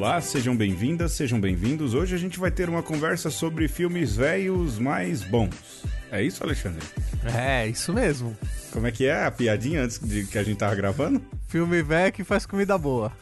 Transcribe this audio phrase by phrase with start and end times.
[0.00, 1.92] Olá, sejam bem-vindas, sejam bem-vindos.
[1.92, 5.84] Hoje a gente vai ter uma conversa sobre filmes velhos mais bons.
[6.10, 6.80] É isso, Alexandre?
[7.36, 8.34] É, isso mesmo.
[8.72, 11.20] Como é que é a piadinha antes de que a gente tava gravando?
[11.48, 13.12] Filme velho que faz comida boa.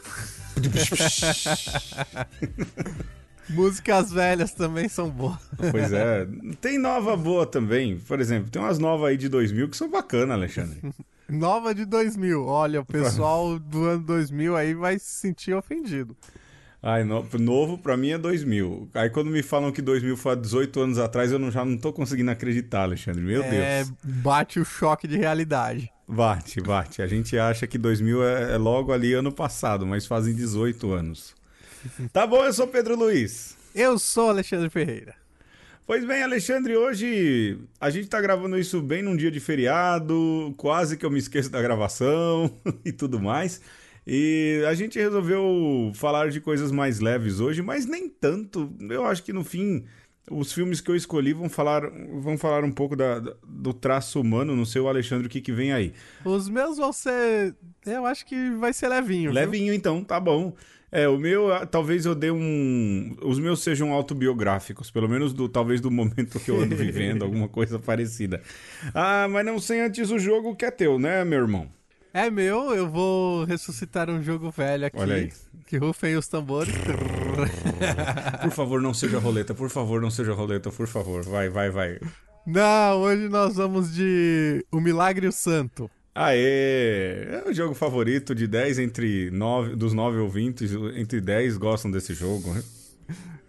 [3.49, 5.37] Músicas velhas também são boas.
[5.71, 6.25] Pois é.
[6.61, 7.99] Tem nova boa também.
[7.99, 10.79] Por exemplo, tem umas novas aí de 2000 que são bacanas, Alexandre.
[11.27, 12.45] Nova de 2000.
[12.45, 16.15] Olha, o pessoal do ano 2000 aí vai se sentir ofendido.
[16.81, 18.89] Ai, no, novo pra mim é 2000.
[18.93, 21.77] Aí quando me falam que 2000 foi há 18 anos atrás, eu não, já não
[21.77, 23.21] tô conseguindo acreditar, Alexandre.
[23.21, 23.93] Meu é, Deus.
[24.03, 25.91] Bate o choque de realidade.
[26.07, 27.01] Bate, bate.
[27.01, 31.35] A gente acha que 2000 é, é logo ali ano passado, mas fazem 18 anos.
[32.11, 33.55] Tá bom, eu sou Pedro Luiz.
[33.75, 35.15] Eu sou Alexandre Ferreira.
[35.85, 40.95] Pois bem, Alexandre, hoje a gente tá gravando isso bem num dia de feriado, quase
[40.95, 42.51] que eu me esqueço da gravação
[42.85, 43.59] e tudo mais.
[44.11, 48.75] E a gente resolveu falar de coisas mais leves hoje, mas nem tanto.
[48.89, 49.85] Eu acho que no fim
[50.31, 51.87] os filmes que eu escolhi vão falar,
[52.19, 54.55] vão falar um pouco da, do traço humano.
[54.55, 55.93] No seu, Alexandre, o que, que vem aí?
[56.25, 57.55] Os meus vão ser.
[57.85, 59.31] Eu acho que vai ser levinho.
[59.31, 59.75] Levinho, viu?
[59.75, 60.55] então, tá bom.
[60.91, 63.15] É, o meu, talvez eu dê um.
[63.21, 67.47] Os meus sejam autobiográficos, pelo menos do talvez do momento que eu ando vivendo, alguma
[67.47, 68.41] coisa parecida.
[68.91, 71.78] Ah, mas não sem antes o jogo que é teu, né, meu irmão?
[72.13, 74.97] É meu, eu vou ressuscitar um jogo velho aqui.
[74.97, 75.31] Olha aí.
[75.67, 76.73] Que rufem os tambores.
[78.41, 81.23] por favor, não seja roleta, por favor, não seja roleta, por favor.
[81.23, 81.99] Vai, vai, vai.
[82.45, 85.89] Não, hoje nós vamos de O Milagre e o Santo.
[86.15, 87.27] Aê!
[87.29, 92.13] É o jogo favorito de 10 entre 9, dos 9 ouvintes, entre 10 gostam desse
[92.13, 92.55] jogo.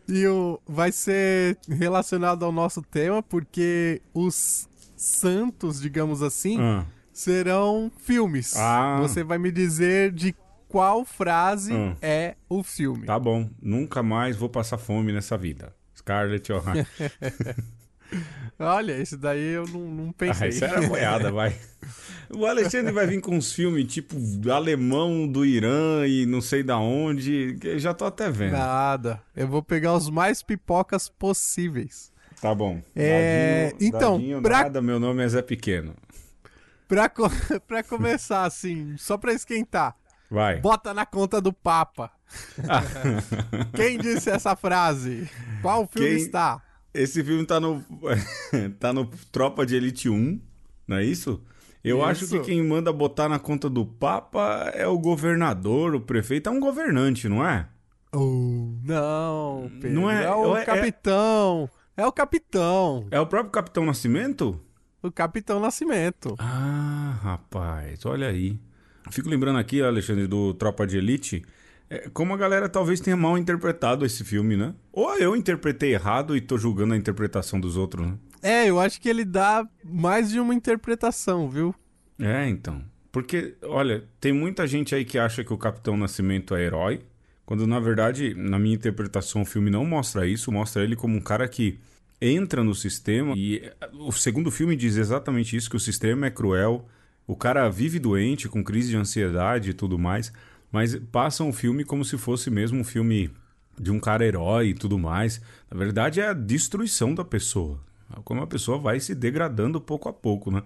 [0.06, 6.84] E o, vai ser relacionado ao nosso tema, porque os santos, digamos assim, ah.
[7.20, 8.56] Serão filmes.
[8.56, 8.98] Ah.
[9.00, 10.34] Você vai me dizer de
[10.68, 11.96] qual frase ah.
[12.00, 13.06] é o filme.
[13.06, 13.48] Tá bom.
[13.60, 15.74] Nunca mais vou passar fome nessa vida.
[15.96, 16.86] Scarlett Johansson.
[18.58, 20.46] Olha, esse daí eu não, não pensei.
[20.46, 21.54] Ah, isso era boiada, vai.
[22.28, 24.16] O Alexandre vai vir com uns filmes tipo
[24.50, 27.56] alemão do Irã e não sei da onde.
[27.78, 28.52] Já tô até vendo.
[28.52, 29.22] Nada.
[29.34, 32.12] Eu vou pegar os mais pipocas possíveis.
[32.40, 32.82] Tá bom.
[32.96, 33.70] É...
[33.72, 34.62] Dadinho, então, dadinho, pra...
[34.62, 35.94] nada, meu nome é Zé Pequeno.
[36.90, 37.30] Pra, co...
[37.68, 39.94] pra começar, assim, só pra esquentar.
[40.28, 40.60] Vai.
[40.60, 42.10] Bota na conta do Papa.
[43.74, 45.30] Quem disse essa frase?
[45.62, 46.16] Qual filme Quem...
[46.16, 46.60] está?
[46.92, 47.84] Esse filme tá no.
[48.80, 50.40] tá no Tropa de Elite 1,
[50.88, 51.40] não é isso?
[51.82, 52.06] Eu isso.
[52.06, 56.52] acho que quem manda botar na conta do Papa é o governador, o prefeito, é
[56.52, 57.68] um governante, não é?
[58.12, 60.00] Oh, não, Pedro.
[60.00, 61.70] Não é, é o é, capitão.
[61.96, 62.02] É...
[62.02, 63.06] é o capitão.
[63.12, 64.60] É o próprio Capitão Nascimento?
[65.02, 66.36] O Capitão Nascimento.
[66.38, 68.58] Ah, rapaz, olha aí.
[69.10, 71.42] Fico lembrando aqui, Alexandre, do Tropa de Elite.
[71.88, 74.74] É, como a galera talvez tenha mal interpretado esse filme, né?
[74.92, 78.14] Ou eu interpretei errado e tô julgando a interpretação dos outros, né?
[78.42, 81.74] É, eu acho que ele dá mais de uma interpretação, viu?
[82.18, 82.82] É, então.
[83.10, 87.00] Porque, olha, tem muita gente aí que acha que o Capitão Nascimento é herói,
[87.44, 91.20] quando na verdade, na minha interpretação, o filme não mostra isso, mostra ele como um
[91.20, 91.80] cara que
[92.20, 96.86] entra no sistema e o segundo filme diz exatamente isso, que o sistema é cruel,
[97.26, 100.32] o cara vive doente, com crise de ansiedade e tudo mais,
[100.70, 103.30] mas passam o filme como se fosse mesmo um filme
[103.78, 105.40] de um cara herói e tudo mais.
[105.70, 107.80] Na verdade, é a destruição da pessoa.
[108.24, 110.62] Como a pessoa vai se degradando pouco a pouco, né?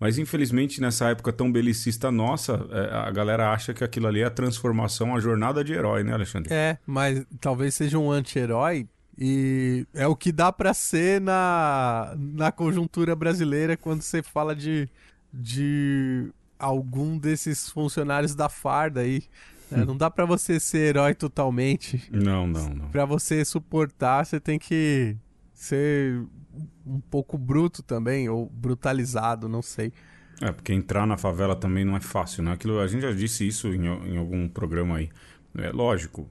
[0.00, 4.24] Mas infelizmente nessa época tão belicista nossa, é, a galera acha que aquilo ali é
[4.24, 6.52] a transformação, a jornada de herói, né, Alexandre?
[6.52, 8.88] É, mas talvez seja um anti-herói
[9.20, 14.88] e é o que dá para ser na, na conjuntura brasileira quando você fala de,
[15.32, 19.24] de algum desses funcionários da farda aí.
[19.68, 19.84] Né?
[19.84, 22.08] Não dá para você ser herói totalmente.
[22.12, 22.88] Não, não, não.
[22.90, 25.16] Para você suportar, você tem que
[25.52, 26.24] ser
[26.86, 29.92] um pouco bruto também, ou brutalizado, não sei.
[30.40, 32.52] É, porque entrar na favela também não é fácil, né?
[32.52, 35.10] Aquilo, a gente já disse isso em, em algum programa aí.
[35.56, 36.28] É lógico,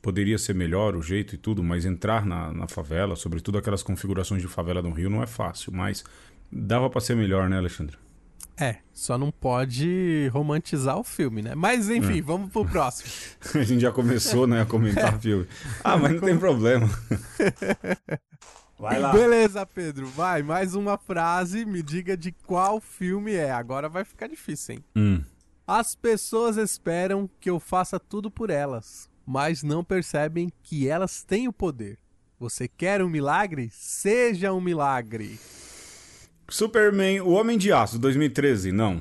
[0.00, 4.42] poderia ser melhor o jeito e tudo, mas entrar na, na favela, sobretudo aquelas configurações
[4.42, 5.72] de favela no Rio, não é fácil.
[5.72, 6.04] Mas
[6.50, 7.96] dava para ser melhor, né, Alexandre?
[8.56, 11.54] É, só não pode romantizar o filme, né?
[11.54, 12.22] Mas enfim, é.
[12.22, 13.10] vamos pro próximo.
[13.58, 15.46] a gente já começou, né, a comentar o filme.
[15.82, 16.88] Ah, mas não tem problema.
[18.78, 19.12] Vai lá.
[19.12, 20.42] Beleza, Pedro, vai.
[20.42, 23.50] Mais uma frase, me diga de qual filme é.
[23.50, 24.84] Agora vai ficar difícil, hein?
[24.96, 25.22] Hum.
[25.66, 31.46] As pessoas esperam que eu faça tudo por elas, mas não percebem que elas têm
[31.46, 31.96] o poder.
[32.36, 33.70] Você quer um milagre?
[33.70, 35.38] Seja um milagre.
[36.48, 39.00] Superman, o Homem de Aço, 2013, não.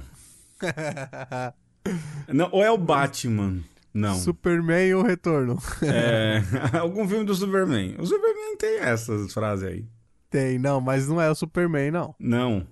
[2.32, 3.64] não, ou é o Batman?
[3.92, 4.20] Não.
[4.20, 5.58] Superman ou Retorno?
[5.82, 6.44] É,
[6.78, 7.96] algum filme do Superman.
[7.98, 9.88] O Superman tem essas frases aí.
[10.30, 12.14] Tem, não, mas não é o Superman, não.
[12.20, 12.68] Não.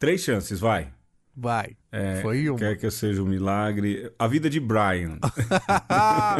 [0.00, 0.92] Três chances, vai.
[1.36, 1.76] Vai.
[1.92, 2.58] É, Foi uma.
[2.58, 4.10] Quer que eu seja um milagre.
[4.18, 5.18] A vida de Brian.
[5.88, 6.38] ah,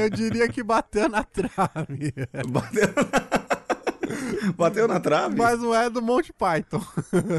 [0.00, 2.14] eu diria que bateu na trave.
[2.48, 4.52] Bateu na...
[4.56, 5.36] Bateu na trave?
[5.36, 6.82] Mas não é do Monty Python.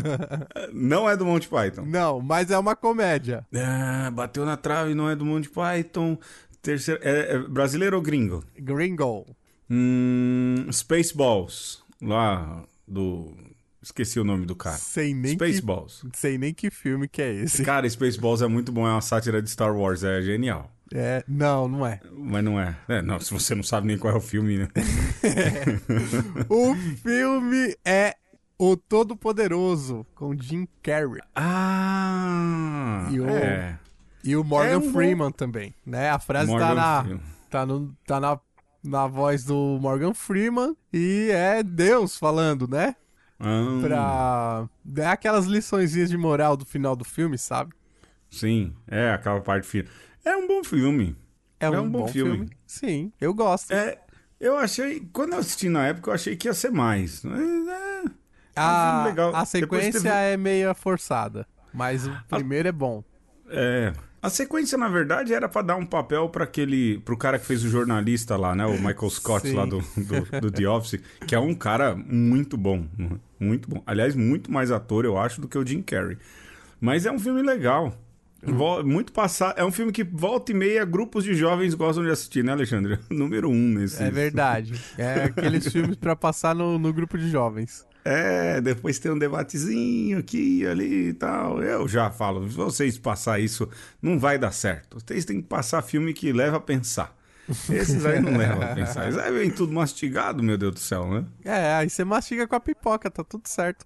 [0.74, 1.84] Não é do Monty Python.
[1.86, 3.46] Não, mas é uma comédia.
[3.54, 6.18] Ah, bateu na trave, não é do Monty Python.
[6.62, 8.44] Terceiro, é, é brasileiro ou gringo?
[8.58, 9.26] Gringo.
[9.70, 11.84] Hum, Spaceballs.
[12.02, 13.36] Lá do.
[13.84, 14.78] Esqueci o nome do cara.
[14.78, 16.02] Sei nem Spaceballs.
[16.12, 17.64] que sei nem que filme que é esse.
[17.66, 20.72] Cara, Spaceballs é muito bom, é uma sátira de Star Wars, é genial.
[20.94, 22.00] É, não, não é.
[22.16, 22.78] Mas não é.
[22.88, 24.68] é não, se você não sabe nem qual é o filme, né?
[26.50, 28.16] O filme é
[28.58, 33.08] O Todo Poderoso com Jim Carrey Ah!
[33.12, 33.80] E o- é.
[34.24, 36.10] e o Morgan É um bom- Freeman também, né?
[36.10, 37.22] A frase tá Morgan na Freeman.
[37.50, 38.40] tá no tá na
[38.84, 42.96] na voz do Morgan Freeman e é Deus falando, né?
[43.40, 47.74] Ah, Pra dar aquelas liçõezinhas de moral do final do filme, sabe?
[48.30, 49.92] Sim, é aquela parte final.
[50.26, 51.16] É um bom filme.
[51.60, 52.32] É um, É um bom bom filme.
[52.38, 52.50] filme.
[52.66, 53.72] Sim, eu gosto.
[53.72, 54.00] É,
[54.40, 55.02] eu achei.
[55.14, 57.24] Quando eu assisti na época, eu achei que ia ser mais.
[57.26, 58.04] É,
[58.56, 59.36] a, filme legal.
[59.36, 63.04] a sequência teve- é meio forçada, mas o primeiro é bom.
[63.50, 63.94] é.
[64.24, 66.98] A sequência, na verdade, era pra dar um papel para aquele.
[67.00, 68.66] pro cara que fez o jornalista lá, né?
[68.66, 69.54] O Michael Scott Sim.
[69.56, 72.86] lá do, do, do The Office, que é um cara muito bom.
[73.40, 73.84] Muito bom.
[73.86, 76.18] Aliás, muito mais ator, eu acho, do que o Jim Carrey.
[76.80, 77.94] Mas é um filme legal.
[78.46, 79.54] Vol- Muito passar.
[79.58, 83.00] É um filme que volta e meia grupos de jovens gostam de assistir, né, Alexandre?
[83.10, 84.04] Número um nesse.
[84.04, 84.74] É verdade.
[84.98, 87.86] É aqueles filmes pra passar no, no grupo de jovens.
[88.06, 91.62] É, depois tem um debatezinho aqui ali e tal.
[91.64, 93.70] Eu já falo, se vocês passar isso,
[94.02, 95.00] não vai dar certo.
[95.00, 97.16] Vocês têm que passar filme que leva a pensar.
[97.72, 99.08] Esses aí não levam a pensar.
[99.08, 101.26] Esses aí vem tudo mastigado, meu Deus do céu, né?
[101.44, 103.86] É, aí você mastiga com a pipoca, tá tudo certo.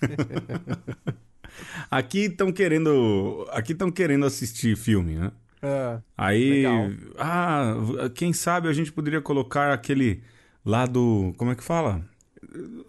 [1.90, 3.46] Aqui estão querendo.
[3.50, 5.32] Aqui estão querendo assistir filme, né?
[5.60, 5.98] É.
[6.16, 6.62] Aí.
[6.62, 6.90] Legal.
[7.18, 7.74] Ah,
[8.14, 10.22] quem sabe a gente poderia colocar aquele
[10.64, 11.34] lá do.
[11.36, 12.02] Como é que fala?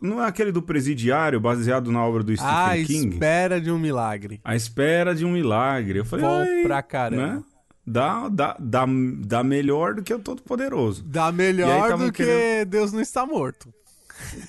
[0.01, 3.13] Não é aquele do presidiário, baseado na obra do Stephen A King?
[3.15, 4.39] espera de um milagre.
[4.43, 5.99] A espera de um milagre.
[5.99, 7.27] Eu falei, Bom "Ai, pra caramba.
[7.37, 7.43] né?
[7.85, 8.85] Dá, dá, dá,
[9.19, 11.03] dá melhor do que o Todo-Poderoso.
[11.03, 13.73] Dá melhor do que querendo- Deus não está morto.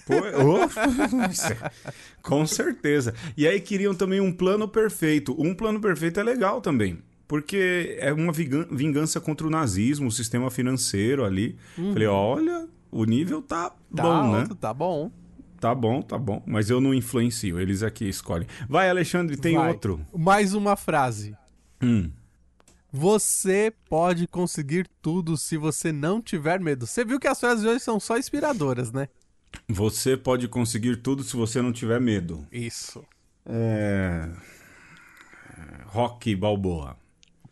[0.07, 0.15] Pô,
[2.23, 3.15] Com certeza.
[3.37, 5.35] E aí queriam também um plano perfeito.
[5.39, 6.99] Um plano perfeito é legal também.
[7.27, 11.57] Porque é uma vingança contra o nazismo, o sistema financeiro ali.
[11.77, 13.71] Falei, olha, o nível tá.
[13.71, 14.41] Tá bom, né?
[14.41, 15.11] alto, tá bom.
[15.61, 16.43] Tá bom, tá bom.
[16.47, 18.49] Mas eu não influencio, eles aqui escolhem.
[18.69, 19.69] Vai, Alexandre, tem Vai.
[19.69, 20.01] outro.
[20.17, 21.37] Mais uma frase.
[21.83, 22.11] Hum.
[22.93, 26.87] Você pode conseguir tudo se você não tiver medo.
[26.87, 29.09] Você viu que as frases hoje são só inspiradoras, né?
[29.69, 32.47] Você pode conseguir tudo se você não tiver medo.
[32.51, 33.05] Isso.
[33.47, 34.29] É...
[35.87, 36.97] Rock Balboa.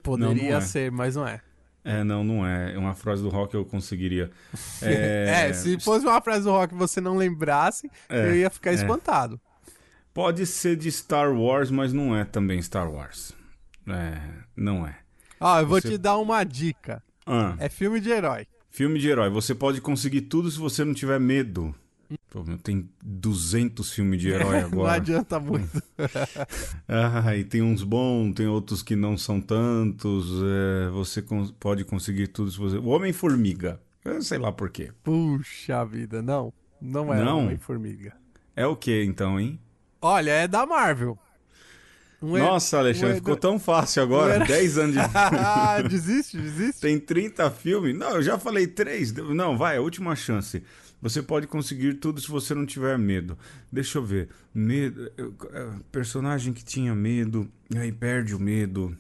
[0.03, 0.61] Poderia não é.
[0.61, 1.41] ser, mas não é.
[1.91, 2.75] É, não, não é.
[2.75, 4.31] É uma frase do rock eu conseguiria.
[4.83, 8.51] É, É, se fosse uma frase do rock e você não lembrasse, É, eu ia
[8.51, 8.75] ficar é.
[8.75, 9.41] espantado.
[10.13, 13.33] Pode ser de Star Wars, mas não é também Star Wars.
[13.87, 14.19] É,
[14.57, 14.97] não é.
[15.41, 17.03] Ó, eu vou Você- te dar uma dica.
[17.25, 18.47] Ah, É filme de herói.
[18.71, 19.31] Filme de herói.
[19.31, 21.75] Você pode conseguir tudo se você não tiver medo.
[22.31, 24.93] Pô, meu, tem 200 filmes de herói não agora.
[24.95, 25.83] adianta muito.
[26.89, 30.27] Ah, e tem uns bons, tem outros que não são tantos.
[30.43, 32.77] é, você cons- pode conseguir tudo se você.
[32.79, 33.81] O Homem-Formiga.
[34.05, 34.91] Eu sei lá por quê.
[35.03, 36.53] Puxa vida, não.
[36.81, 37.41] Não é Não?
[37.41, 38.15] Homem-Formiga.
[38.57, 39.59] É o que então, hein?
[40.01, 41.19] Olha, é da Marvel.
[42.23, 44.35] Um he- Nossa, Alexandre, um ficou herói- tão fácil agora.
[44.37, 45.03] era- 10 anos de.
[45.89, 46.81] Desiste, desiste.
[46.81, 47.97] Tem 30 filmes?
[47.97, 49.13] Não, eu já falei três.
[49.13, 50.63] Não, vai, a última chance.
[51.01, 53.39] Você pode conseguir tudo se você não tiver medo.
[53.71, 54.29] Deixa eu ver.
[54.53, 55.11] Medo.
[55.53, 58.97] é, Personagem que tinha medo, e aí perde o medo.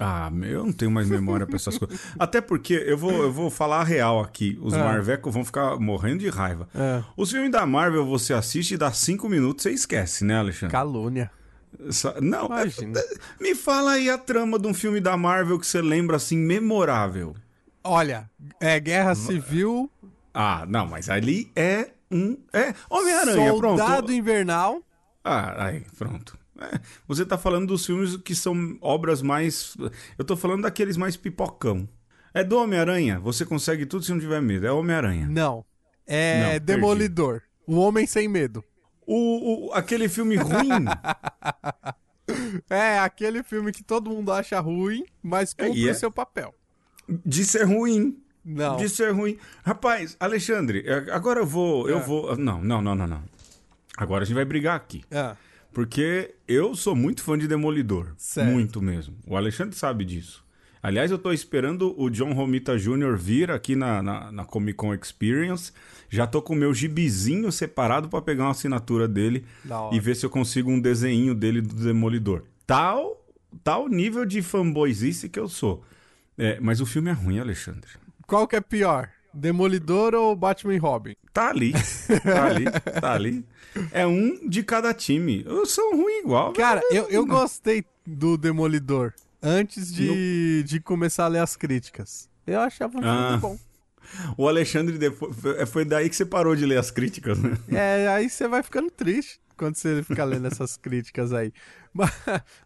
[0.00, 1.98] Ah, eu não tenho mais memória pra essas coisas.
[2.16, 4.56] Até porque eu vou, eu vou falar a real aqui.
[4.62, 4.72] Os.
[4.72, 6.68] Marvecos vão ficar morrendo de raiva.
[6.74, 10.70] É, Os filmes da Marvel você assiste e dá cinco minutos você esquece, né, Alexandre?
[10.72, 11.30] calúnia.
[12.22, 13.00] Não, Imagina.
[13.40, 17.34] me fala aí a trama de um filme da Marvel que você lembra assim, memorável.
[17.82, 19.90] Olha, é Guerra Civil,
[20.40, 22.36] Ah, não, mas ali é um.
[22.52, 23.78] É Homem-Aranha, pronto.
[23.78, 24.80] Soldado Invernal.
[25.24, 26.38] Ah, aí, pronto.
[26.60, 26.78] É,
[27.08, 29.76] você tá falando dos filmes que são obras mais.
[30.16, 31.88] Eu tô falando daqueles mais pipocão.
[32.32, 34.64] É do Homem-Aranha, você consegue tudo se não tiver medo.
[34.64, 35.26] É Homem-Aranha.
[35.28, 35.64] Não.
[36.06, 36.66] É Não, perdi.
[36.66, 37.42] Demolidor.
[37.66, 38.62] O Homem Sem Medo.
[39.04, 40.84] O, o- aquele filme ruim.
[42.68, 45.92] É aquele filme que todo mundo acha ruim, mas cumpre e é?
[45.92, 46.54] o seu papel.
[47.08, 48.22] De ser ruim.
[48.48, 48.76] Não.
[48.76, 49.36] De ser ruim.
[49.64, 51.88] Rapaz, Alexandre, é, agora eu vou.
[51.88, 52.00] Eu É.
[52.02, 52.36] vou.
[52.36, 53.22] Não, não, não, não, não.
[53.96, 55.02] Agora a gente vai brigar aqui.
[55.10, 55.36] Ah,
[55.72, 58.08] Porque eu sou muito fã de Demolidor.
[58.16, 58.50] Certo.
[58.50, 59.14] Muito mesmo.
[59.26, 60.42] O Alexandre sabe disso.
[60.82, 63.16] Aliás, eu tô esperando o John Romita Jr.
[63.16, 65.72] vir aqui na, na, na Comic Con Experience.
[66.08, 69.44] Já tô com o meu gibizinho separado pra pegar uma assinatura dele
[69.92, 72.44] e ver se eu consigo um desenho dele do Demolidor.
[72.66, 73.22] Tal,
[73.62, 75.84] tal nível de fanboyzice que eu sou.
[76.38, 77.90] É, mas o filme é ruim, Alexandre.
[78.28, 79.08] Qual que é pior?
[79.34, 81.14] Demolidor ou Batman e Robin?
[81.32, 81.72] Tá ali,
[82.22, 82.64] tá ali,
[83.00, 83.44] tá ali.
[83.92, 85.42] É um de cada time.
[85.46, 86.52] Eu sou ruim igual.
[86.52, 92.28] Cara, eu, eu gostei do Demolidor antes de, de começar a ler as críticas.
[92.46, 93.36] Eu achava Ah.
[93.40, 93.58] bom.
[94.36, 97.56] O Alexandre, depois, foi- foi daí que você parou de ler as críticas, né?
[97.70, 101.52] É, aí você vai ficando triste quando você fica lendo essas críticas aí.
[101.92, 102.10] Mas,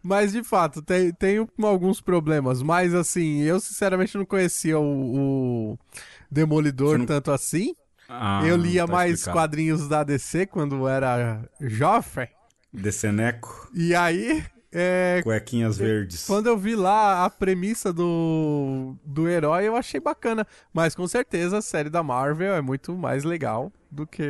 [0.02, 2.62] mas, de fato, tem, tem alguns problemas.
[2.62, 5.78] Mas assim, eu sinceramente não conhecia o, o
[6.30, 7.74] Demolidor não- tanto assim.
[8.08, 9.38] Ah, eu lia tá mais explicado.
[9.38, 12.28] quadrinhos da DC quando era jovem.
[12.72, 16.26] Deceneco, E aí, é, cuequinhas verdes.
[16.26, 20.46] Quando eu vi lá a premissa do, do herói, eu achei bacana.
[20.72, 24.22] Mas com certeza a série da Marvel é muito mais legal do que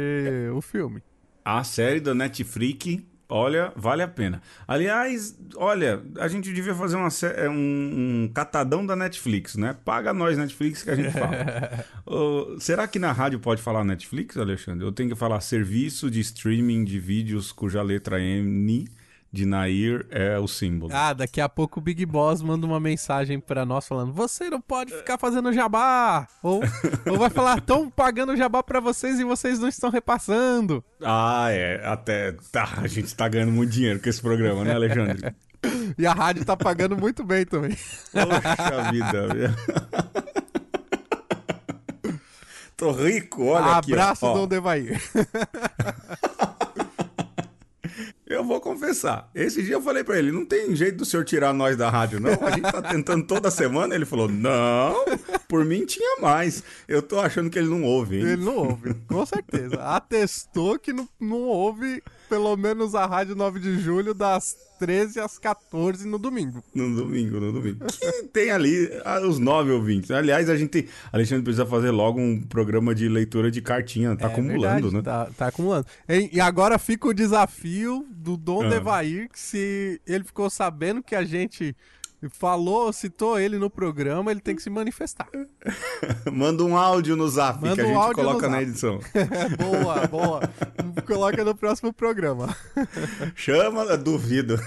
[0.54, 1.02] o filme.
[1.44, 4.40] A série da Netflix, olha, vale a pena.
[4.66, 9.76] Aliás, olha, a gente devia fazer uma, é, um, um catadão da Netflix, né?
[9.84, 11.84] Paga nós, Netflix, que a gente fala.
[12.06, 14.84] Ô, será que na rádio pode falar Netflix, Alexandre?
[14.84, 18.86] Eu tenho que falar serviço de streaming de vídeos cuja letra N
[19.32, 20.92] de Nair é o símbolo.
[20.94, 24.60] Ah, daqui a pouco o Big Boss manda uma mensagem pra nós falando: Você não
[24.60, 26.28] pode ficar fazendo jabá!
[26.42, 26.60] Ou,
[27.10, 30.84] ou vai falar: Estão pagando jabá pra vocês e vocês não estão repassando.
[31.02, 31.80] Ah, é.
[31.86, 32.32] Até.
[32.52, 35.34] Tá, a gente tá ganhando muito dinheiro com esse programa, né, Alexandre?
[35.96, 37.70] E a rádio tá pagando muito bem também.
[38.10, 39.54] Poxa vida.
[42.76, 43.92] Tô rico, olha aqui.
[43.92, 43.94] ó.
[43.94, 45.00] Abraço, Dom Devair.
[48.32, 49.30] Eu vou confessar.
[49.34, 52.18] Esse dia eu falei pra ele: não tem jeito do senhor tirar nós da rádio,
[52.18, 52.32] não.
[52.46, 53.94] A gente tá tentando toda semana.
[53.94, 55.04] Ele falou: não,
[55.48, 56.62] por mim tinha mais.
[56.88, 58.22] Eu tô achando que ele não ouve, hein?
[58.22, 59.76] Ele não ouve, com certeza.
[59.82, 65.38] Atestou que não, não ouve pelo menos a Rádio 9 de Julho das 13 às
[65.38, 66.64] 14 no domingo.
[66.74, 67.84] No domingo, no domingo.
[67.84, 70.10] Que tem ali ah, os nove ouvintes.
[70.10, 70.88] Aliás, a gente.
[71.12, 74.16] Alexandre precisa fazer logo um programa de leitura de cartinha.
[74.16, 75.02] Tá É acumulando, verdade, né?
[75.02, 75.84] Tá, tá acumulando.
[76.08, 78.68] E, e agora fica o desafio do Dom Ah.
[78.70, 81.76] Devair, que se ele ficou sabendo que a gente
[82.30, 85.28] falou, citou ele no programa, ele tem que se manifestar.
[86.32, 89.00] Manda um áudio no zap Manda que a um gente no coloca na edição.
[89.58, 90.40] boa, boa.
[91.06, 92.54] Coloca no próximo programa.
[93.34, 94.58] Chama, duvido.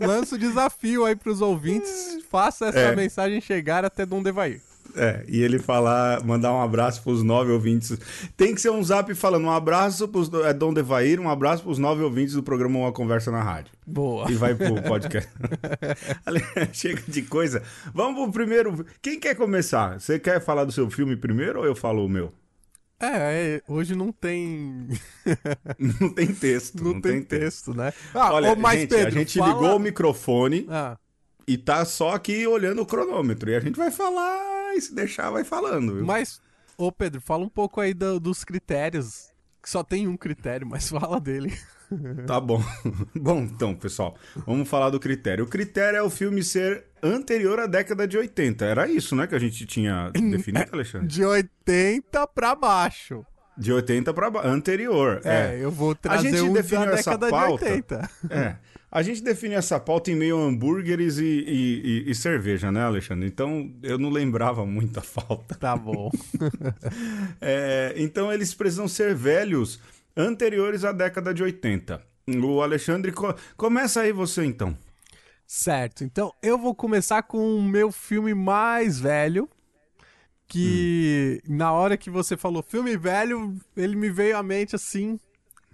[0.00, 2.18] Lança o desafio aí pros ouvintes.
[2.30, 2.96] Faça essa É.
[2.96, 4.60] mensagem chegar até Dom Devair.
[4.96, 7.96] É, e ele falar, mandar um abraço pros nove ouvintes.
[8.36, 11.78] Tem que ser um zap falando um abraço pros é, Dom Devair, um abraço pros
[11.78, 13.72] nove ouvintes do programa Uma Conversa na Rádio.
[13.86, 14.30] Boa.
[14.30, 15.30] E vai pro podcast.
[16.72, 17.62] Chega de coisa.
[17.94, 18.84] Vamos pro primeiro.
[19.00, 19.98] Quem quer começar?
[20.00, 22.32] Você quer falar do seu filme primeiro ou eu falo o meu?
[23.02, 24.88] É, é, hoje não tem.
[25.78, 26.84] Não tem texto.
[26.84, 27.94] Não, tem, texto, né?
[28.14, 30.98] Ah, Olha, ô, mas gente, Pedro, a gente fala- ligou o microfone Ah,
[31.48, 33.50] e tá só aqui olhando o cronômetro.
[33.50, 35.94] E a gente vai falar e se deixar, vai falando.
[35.96, 36.04] Viu?
[36.04, 36.40] mas,
[36.76, 39.28] ô Pedro, fala um pouco aí do- dos critérios.
[39.62, 41.52] Que só tem um critério, mas fala dele.
[42.26, 42.62] Tá bom.
[43.14, 45.44] bom, então, pessoal, vamos falar do critério.
[45.44, 48.64] O critério é o filme ser anterior à década de 80.
[48.64, 51.08] Era isso, né, que a gente tinha definido, Alexandre?
[51.08, 53.26] De 80 pra baixo.
[53.58, 55.20] De 80 para anterior.
[55.24, 55.58] É, É.
[55.64, 57.64] eu vou trazer gente um definiu da essa década pauta.
[57.66, 58.10] de 80.
[58.30, 58.56] É.
[58.92, 62.82] A gente define essa pauta em meio a hambúrgueres e, e- e- e cerveja, né,
[62.82, 63.26] Alexandre?
[63.28, 65.54] Então eu não lembrava muito a falta.
[65.54, 66.10] Tá bom.
[67.40, 69.80] É, então eles precisam ser velhos
[70.16, 72.02] anteriores à década de 80.
[72.42, 74.76] O Alexandre, co- começa aí você então.
[75.46, 79.48] Certo, então eu vou começar com o meu filme mais velho.
[80.46, 85.18] Que na hora que você falou filme velho, ele me veio à mente assim,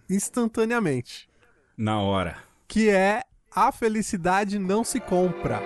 [0.08, 1.28] instantaneamente.
[1.76, 2.36] Na hora.
[2.68, 3.22] Que é
[3.54, 5.62] A Felicidade Não Se Compra.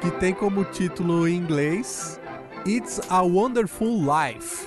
[0.00, 2.19] Que tem como título em inglês
[2.66, 4.66] It's a Wonderful Life.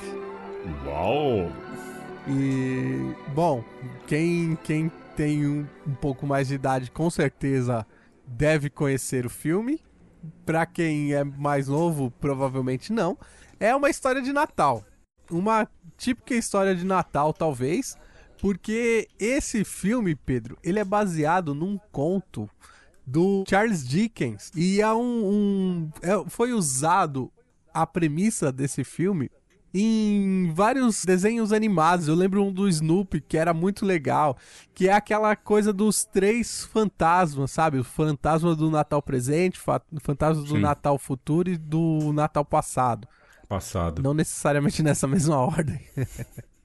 [0.84, 1.52] Uau!
[2.28, 3.64] E, bom,
[4.08, 7.86] quem, quem tem um, um pouco mais de idade, com certeza
[8.26, 9.80] deve conhecer o filme.
[10.44, 13.16] Pra quem é mais novo, provavelmente não.
[13.60, 14.84] É uma história de Natal.
[15.30, 17.96] Uma típica história de Natal, talvez.
[18.40, 22.50] Porque esse filme, Pedro, ele é baseado num conto
[23.06, 24.52] do Charles Dickens.
[24.56, 25.30] E é um.
[25.30, 27.32] um é, foi usado
[27.74, 29.30] a premissa desse filme
[29.74, 32.08] em vários desenhos animados.
[32.08, 34.38] Eu lembro um do Snoopy que era muito legal,
[34.74, 37.80] que é aquela coisa dos três fantasmas, sabe?
[37.80, 40.60] O fantasma do Natal presente, o fantasma do Sim.
[40.60, 43.08] Natal futuro e do Natal passado.
[43.50, 44.02] Passado.
[44.02, 45.80] Não necessariamente nessa mesma ordem.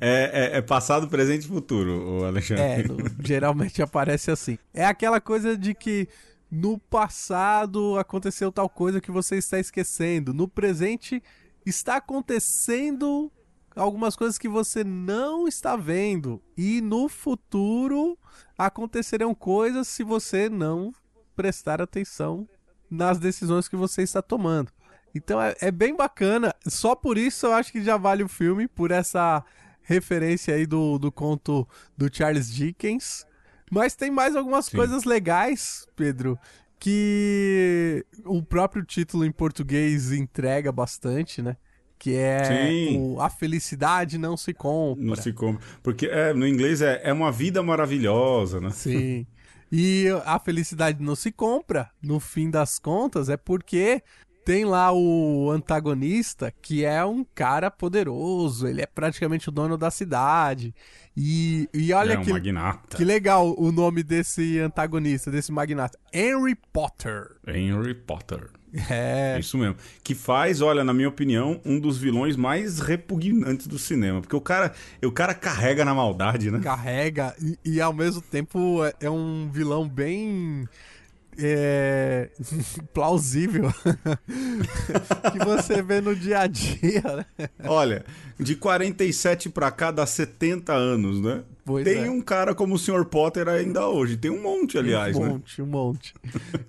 [0.00, 2.64] é, é, é, passado, presente e futuro, o Alexandre.
[2.64, 2.84] É,
[3.22, 4.58] geralmente aparece assim.
[4.72, 6.08] É aquela coisa de que
[6.54, 10.34] no passado aconteceu tal coisa que você está esquecendo.
[10.34, 11.22] No presente
[11.64, 13.32] está acontecendo
[13.74, 16.42] algumas coisas que você não está vendo.
[16.54, 18.18] E no futuro
[18.58, 20.92] acontecerão coisas se você não
[21.34, 22.46] prestar atenção
[22.90, 24.70] nas decisões que você está tomando.
[25.14, 26.54] Então é, é, bem bacana.
[26.68, 29.42] Só por isso eu acho que já vale o filme, por essa
[29.80, 31.66] referência aí do, do conto
[31.96, 33.26] do Charles Dickens.
[33.72, 34.76] Mas tem mais algumas Sim.
[34.76, 36.38] coisas legais, Pedro,
[36.78, 41.56] que o próprio título em português entrega bastante, né?
[41.98, 45.02] Que é o, A Felicidade Não Se Compra.
[45.02, 45.64] Não se compra.
[45.82, 48.68] Porque é, no inglês é, é uma vida maravilhosa, né?
[48.68, 49.26] Sim.
[49.70, 54.02] E a felicidade não se compra, no fim das contas, é porque
[54.44, 59.90] tem lá o antagonista, que é um cara poderoso, ele é praticamente o dono da
[59.90, 60.74] cidade.
[61.16, 62.96] E, e olha é um que, magnata.
[62.96, 65.98] que legal o nome desse antagonista, desse magnata.
[66.12, 67.36] Henry Potter.
[67.46, 68.50] Henry Potter.
[68.88, 69.38] É.
[69.38, 69.76] Isso mesmo.
[70.02, 74.22] Que faz, olha, na minha opinião, um dos vilões mais repugnantes do cinema.
[74.22, 74.72] Porque o cara,
[75.04, 76.58] o cara carrega na maldade, né?
[76.60, 80.66] Carrega e, e ao mesmo tempo é, é um vilão bem
[81.38, 82.30] é,
[82.92, 83.72] plausível
[85.32, 87.26] que você vê no dia a dia.
[87.38, 87.48] Né?
[87.64, 88.04] Olha,
[88.38, 91.42] de 47 para cá dá 70 anos, né?
[91.64, 92.10] Pois tem é.
[92.10, 93.04] um cara como o Sr.
[93.04, 94.16] Potter ainda hoje.
[94.16, 95.28] Tem um monte, aliás, um né?
[95.28, 95.64] monte, né?
[95.64, 96.14] Um monte,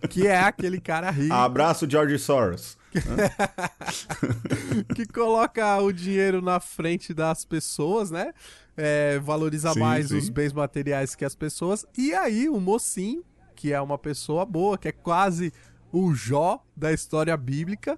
[0.09, 1.33] Que é aquele cara rico.
[1.33, 2.77] Abraço, George Soros.
[4.95, 8.33] que coloca o dinheiro na frente das pessoas, né?
[8.77, 10.17] É, valoriza sim, mais sim.
[10.17, 11.85] os bens materiais que as pessoas.
[11.97, 15.53] E aí, o mocinho que é uma pessoa boa, que é quase
[15.91, 17.97] o Jó da história bíblica.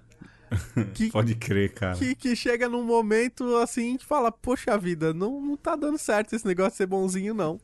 [0.93, 1.97] Que, Pode crer, cara.
[1.97, 6.33] Que, que chega num momento assim que fala: Poxa vida, não, não tá dando certo
[6.33, 7.59] esse negócio de ser bonzinho, não.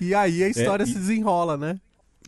[0.00, 0.88] E aí a história é, e...
[0.88, 1.80] se desenrola, né?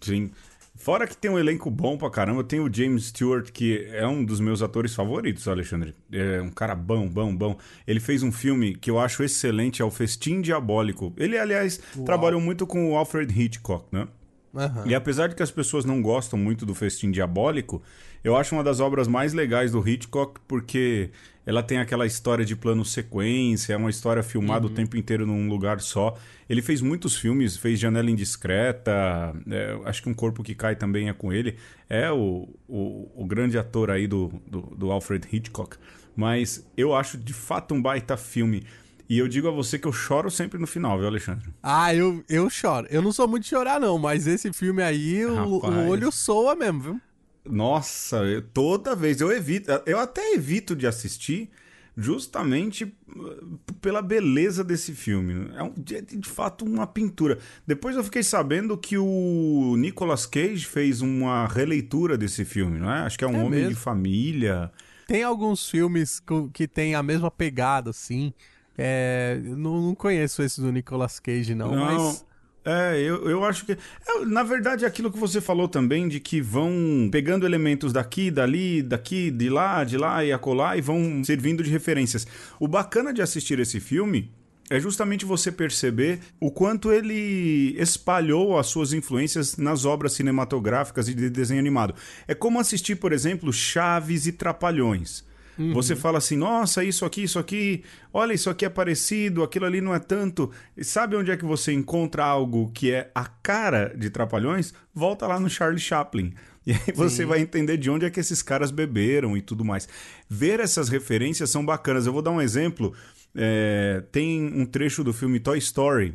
[0.03, 0.31] Sim.
[0.77, 4.25] Fora que tem um elenco bom pra caramba, tem o James Stewart, que é um
[4.25, 5.95] dos meus atores favoritos, Alexandre.
[6.13, 7.57] É um cara bom, bom, bom.
[7.87, 11.13] Ele fez um filme que eu acho excelente, é o Festim Diabólico.
[11.17, 12.05] Ele, aliás, Uau.
[12.05, 14.09] trabalhou muito com o Alfred Hitchcock, né?
[14.55, 14.87] Uhum.
[14.87, 17.83] E apesar de que as pessoas não gostam muito do Festim Diabólico,
[18.23, 21.11] eu acho uma das obras mais legais do Hitchcock porque
[21.45, 24.73] ela tem aquela história de plano sequência, é uma história filmada uhum.
[24.73, 26.17] o tempo inteiro num lugar só.
[26.49, 31.09] Ele fez muitos filmes, fez Janela Indiscreta, é, acho que Um Corpo que Cai também
[31.09, 31.57] é com ele.
[31.89, 35.77] É o, o, o grande ator aí do, do, do Alfred Hitchcock.
[36.17, 38.65] Mas eu acho de fato um baita filme.
[39.09, 41.51] E eu digo a você que eu choro sempre no final, viu, Alexandre?
[41.63, 42.87] Ah, eu, eu choro.
[42.91, 46.55] Eu não sou muito de chorar, não, mas esse filme aí, o, o, olho soa
[46.55, 47.01] mesmo, viu?
[47.45, 49.71] Nossa, eu, toda vez eu evito.
[49.85, 51.51] Eu até evito de assistir
[51.97, 55.51] justamente uh, pela beleza desse filme.
[55.55, 57.39] É, um, é de fato uma pintura.
[57.67, 63.01] Depois eu fiquei sabendo que o Nicolas Cage fez uma releitura desse filme, não é?
[63.01, 63.71] Acho que é um é homem mesmo.
[63.71, 64.73] de família.
[65.07, 68.33] Tem alguns filmes que tem a mesma pegada, assim.
[68.77, 72.25] É, não, não, conheço esse do Nicolas Cage, não, não mas.
[72.65, 73.73] É, eu, eu acho que.
[73.73, 78.31] É, na verdade, é aquilo que você falou também, de que vão pegando elementos daqui,
[78.31, 82.27] dali, daqui, de lá, de lá e acolá, e vão servindo de referências.
[82.59, 84.33] O bacana de assistir esse filme
[84.71, 91.15] é justamente você perceber o quanto ele espalhou as suas influências nas obras cinematográficas e
[91.15, 91.95] de desenho animado.
[92.27, 95.23] É como assistir, por exemplo, Chaves e Trapalhões.
[95.59, 95.73] Uhum.
[95.73, 99.81] Você fala assim, nossa, isso aqui, isso aqui, olha, isso aqui é parecido, aquilo ali
[99.81, 100.51] não é tanto.
[100.77, 104.75] E sabe onde é que você encontra algo que é a cara de Trapalhões?
[104.93, 106.35] Volta lá no Charlie Chaplin.
[106.67, 107.27] E aí você Sim.
[107.27, 109.87] vai entender de onde é que esses caras beberam e tudo mais.
[110.29, 112.07] Ver essas referências são bacanas.
[112.07, 112.95] Eu vou dar um exemplo.
[113.37, 116.15] É, tem um trecho do filme Toy Story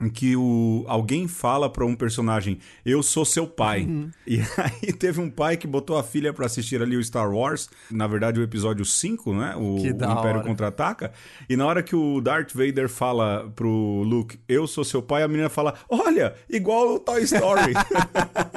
[0.00, 3.82] em que o, alguém fala para um personagem, eu sou seu pai.
[3.82, 4.10] Uhum.
[4.26, 7.68] E aí teve um pai que botou a filha para assistir ali o Star Wars,
[7.90, 9.54] na verdade o episódio 5, né?
[9.56, 11.12] O, o Império Contra-Ataca.
[11.48, 15.28] E na hora que o Darth Vader fala pro Luke, eu sou seu pai, a
[15.28, 17.72] menina fala, olha, igual o Toy Story.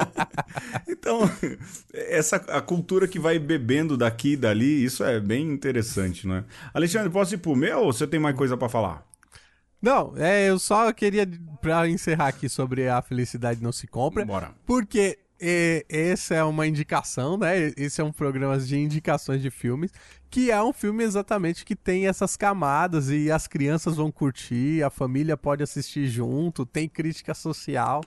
[0.87, 1.29] então,
[1.93, 6.45] essa a cultura que vai bebendo daqui e dali, isso é bem interessante, né?
[6.73, 9.12] Alexandre, posso ir pro meu ou você tem mais coisa para falar?
[9.83, 11.29] Não, é, eu só queria,
[11.61, 14.23] pra encerrar aqui sobre a felicidade não se compra.
[14.23, 14.51] Bora.
[14.65, 17.73] Porque é, essa é uma indicação, né?
[17.75, 19.91] Esse é um programa de indicações de filmes,
[20.29, 24.89] que é um filme exatamente que tem essas camadas e as crianças vão curtir, a
[24.89, 28.05] família pode assistir junto, tem crítica social.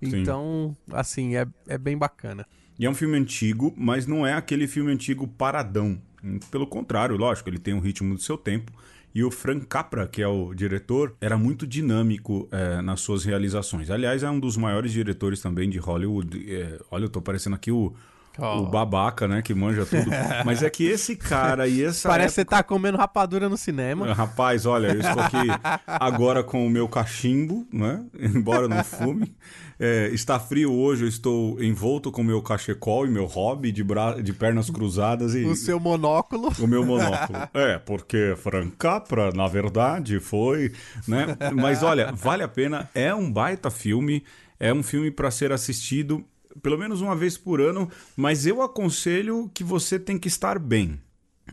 [0.00, 0.20] Sim.
[0.20, 2.46] Então, assim, é, é bem bacana.
[2.78, 6.00] E é um filme antigo, mas não é aquele filme antigo paradão.
[6.52, 8.70] Pelo contrário, lógico, ele tem um ritmo do seu tempo.
[9.16, 13.88] E o Frank Capra, que é o diretor, era muito dinâmico é, nas suas realizações.
[13.88, 16.54] Aliás, é um dos maiores diretores também de Hollywood.
[16.54, 17.94] É, olha, eu tô parecendo aqui o,
[18.38, 18.58] Oh.
[18.58, 19.40] O babaca, né?
[19.40, 20.10] Que manja tudo.
[20.44, 22.06] Mas é que esse cara e essa.
[22.06, 22.50] Parece época...
[22.50, 24.12] que você tá comendo rapadura no cinema.
[24.12, 25.48] Rapaz, olha, eu estou aqui
[25.86, 28.04] agora com o meu cachimbo, né?
[28.14, 29.34] Embora não fume.
[29.78, 33.84] É, está frio hoje, eu estou envolto com o meu cachecol e meu hobby de,
[33.84, 34.20] bra...
[34.22, 35.44] de pernas cruzadas e.
[35.44, 36.52] O seu monóculo.
[36.58, 37.38] O meu monóculo.
[37.54, 40.72] É, porque Frank Capra, na verdade, foi.
[41.06, 41.26] né?
[41.54, 42.88] Mas olha, vale a pena.
[42.94, 44.24] É um baita filme.
[44.58, 46.24] É um filme para ser assistido
[46.62, 50.98] pelo menos uma vez por ano, mas eu aconselho que você tem que estar bem.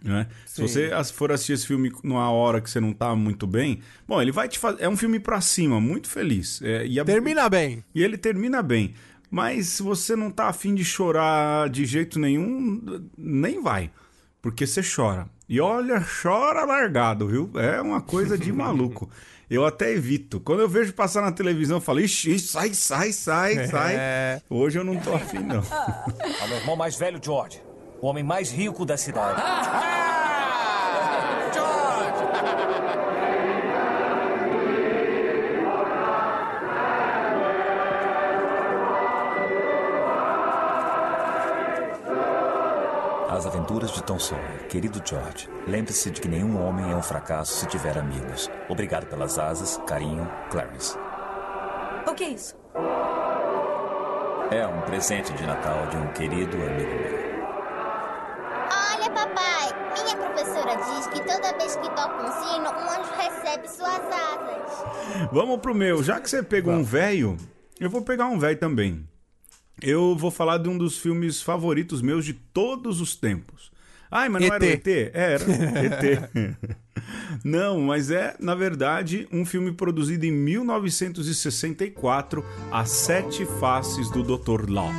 [0.01, 0.27] Né?
[0.45, 4.21] Se você for assistir esse filme numa hora que você não tá muito bem, bom,
[4.21, 4.83] ele vai te fazer.
[4.83, 6.61] É um filme pra cima, muito feliz.
[6.61, 7.05] É, e a...
[7.05, 7.83] Termina bem.
[7.93, 8.93] E ele termina bem.
[9.29, 13.91] Mas se você não tá afim de chorar de jeito nenhum, nem vai.
[14.41, 15.27] Porque você chora.
[15.47, 17.51] E olha, chora largado, viu?
[17.55, 19.09] É uma coisa de maluco.
[19.49, 20.39] Eu até evito.
[20.39, 23.67] Quando eu vejo passar na televisão, eu falo, ixi, sai, sai, sai, é.
[23.67, 24.41] sai.
[24.49, 25.61] Hoje eu não tô afim, não.
[26.43, 27.61] O meu irmão mais velho, George.
[28.03, 29.41] O homem mais rico da cidade.
[43.29, 44.67] As Aventuras de Tom Sawyer.
[44.67, 48.51] Querido George, lembre-se de que nenhum homem é um fracasso se tiver amigos.
[48.67, 50.97] Obrigado pelas asas, carinho, Clarence.
[52.05, 52.53] O que é isso?
[54.51, 57.22] É um presente de Natal de um querido amigo meu.
[65.31, 66.03] Vamos pro meu.
[66.03, 67.37] Já que você pegou um velho,
[67.79, 69.05] eu vou pegar um velho também
[69.81, 73.71] eu vou falar de um dos filmes favoritos meus de todos os tempos.
[74.11, 74.55] Ai, mas não ET.
[74.55, 74.87] era o ET?
[74.87, 75.43] É, era
[75.85, 76.29] ET.
[77.43, 84.69] não, mas é, na verdade, um filme produzido em 1964, As Sete Faces do Dr.
[84.69, 84.91] Law.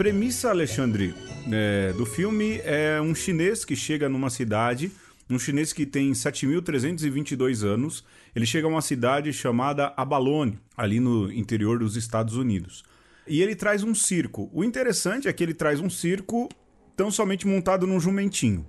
[0.00, 1.14] Premissa, Alexandre,
[1.52, 4.90] é, do filme é um chinês que chega numa cidade,
[5.28, 8.02] um chinês que tem 7.322 anos.
[8.34, 12.82] Ele chega a uma cidade chamada Abalone, ali no interior dos Estados Unidos.
[13.28, 14.48] E ele traz um circo.
[14.54, 16.48] O interessante é que ele traz um circo
[16.96, 18.64] tão somente montado num jumentinho.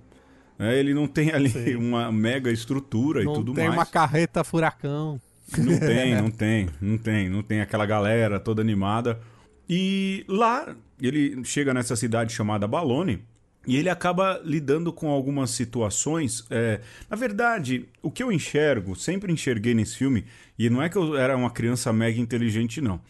[0.58, 1.76] É, ele não tem ali Sim.
[1.76, 3.64] uma mega estrutura não e tudo mais.
[3.64, 5.18] Não tem uma carreta furacão.
[5.56, 7.28] Não tem, não tem, não tem.
[7.30, 9.18] Não tem aquela galera toda animada.
[9.66, 13.24] E lá ele chega nessa cidade chamada Balone
[13.66, 16.44] e ele acaba lidando com algumas situações.
[16.50, 16.80] É...
[17.08, 20.24] Na verdade, o que eu enxergo, sempre enxerguei nesse filme,
[20.58, 23.00] e não é que eu era uma criança mega inteligente, não.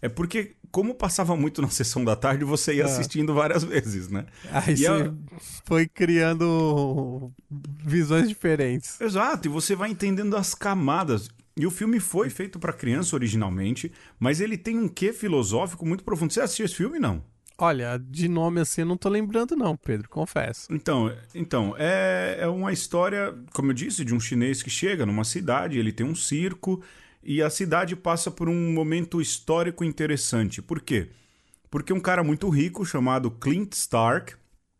[0.00, 2.86] É porque, como passava muito na sessão da tarde, você ia ah.
[2.86, 4.26] assistindo várias vezes, né?
[4.50, 5.12] Aí e você a...
[5.64, 7.32] foi criando
[7.84, 9.00] visões diferentes.
[9.00, 11.28] Exato, e você vai entendendo as camadas.
[11.54, 16.02] E o filme foi feito para criança originalmente, mas ele tem um quê filosófico muito
[16.02, 16.32] profundo.
[16.32, 17.22] Você assistiu esse filme, não?
[17.58, 20.66] Olha, de nome assim eu não tô lembrando não, Pedro, confesso.
[20.72, 25.24] Então, então é, é uma história, como eu disse, de um chinês que chega numa
[25.24, 26.82] cidade, ele tem um circo
[27.22, 30.60] e a cidade passa por um momento histórico interessante.
[30.60, 31.10] Por quê?
[31.70, 34.34] Porque um cara muito rico chamado Clint Stark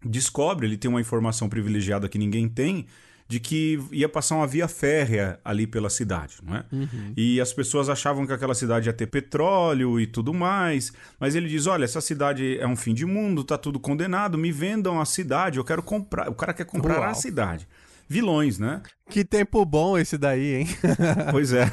[0.04, 2.86] descobre, ele tem uma informação privilegiada que ninguém tem,
[3.32, 6.64] de que ia passar uma via férrea ali pela cidade, não é?
[7.16, 11.48] E as pessoas achavam que aquela cidade ia ter petróleo e tudo mais, mas ele
[11.48, 15.06] diz: olha, essa cidade é um fim de mundo, tá tudo condenado, me vendam a
[15.06, 16.28] cidade, eu quero comprar.
[16.28, 17.08] O cara quer comprar Uau.
[17.08, 17.66] a cidade.
[18.06, 18.82] Vilões, né?
[19.08, 20.68] Que tempo bom esse daí, hein?
[21.32, 21.72] Pois é.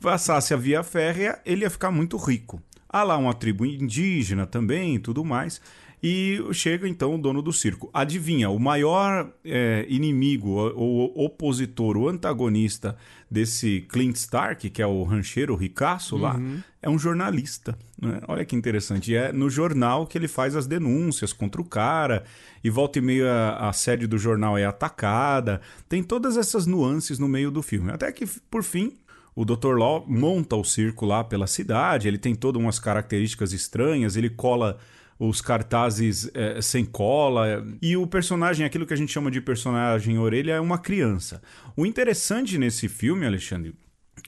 [0.00, 2.62] Passasse a via férrea, ele ia ficar muito rico.
[2.88, 5.60] Há lá uma tribo indígena também e tudo mais.
[6.02, 7.90] E chega então o dono do circo.
[7.92, 12.96] Adivinha, o maior é, inimigo, o, o opositor, o antagonista
[13.30, 16.40] desse Clint Stark, que é o rancheiro ricaço lá,
[16.80, 17.76] é um jornalista.
[18.00, 18.20] né?
[18.28, 19.12] Olha que interessante.
[19.12, 22.24] E é no jornal que ele faz as denúncias contra o cara.
[22.62, 25.60] E volta e meia a, a sede do jornal é atacada.
[25.88, 27.90] Tem todas essas nuances no meio do filme.
[27.90, 28.94] Até que, por fim,
[29.34, 29.76] o Dr.
[29.76, 34.78] Law monta o circo lá pela cidade, ele tem todas umas características estranhas, ele cola
[35.18, 37.66] os cartazes eh, sem cola.
[37.82, 41.42] E o personagem, aquilo que a gente chama de personagem orelha, é uma criança.
[41.76, 43.74] O interessante nesse filme, Alexandre,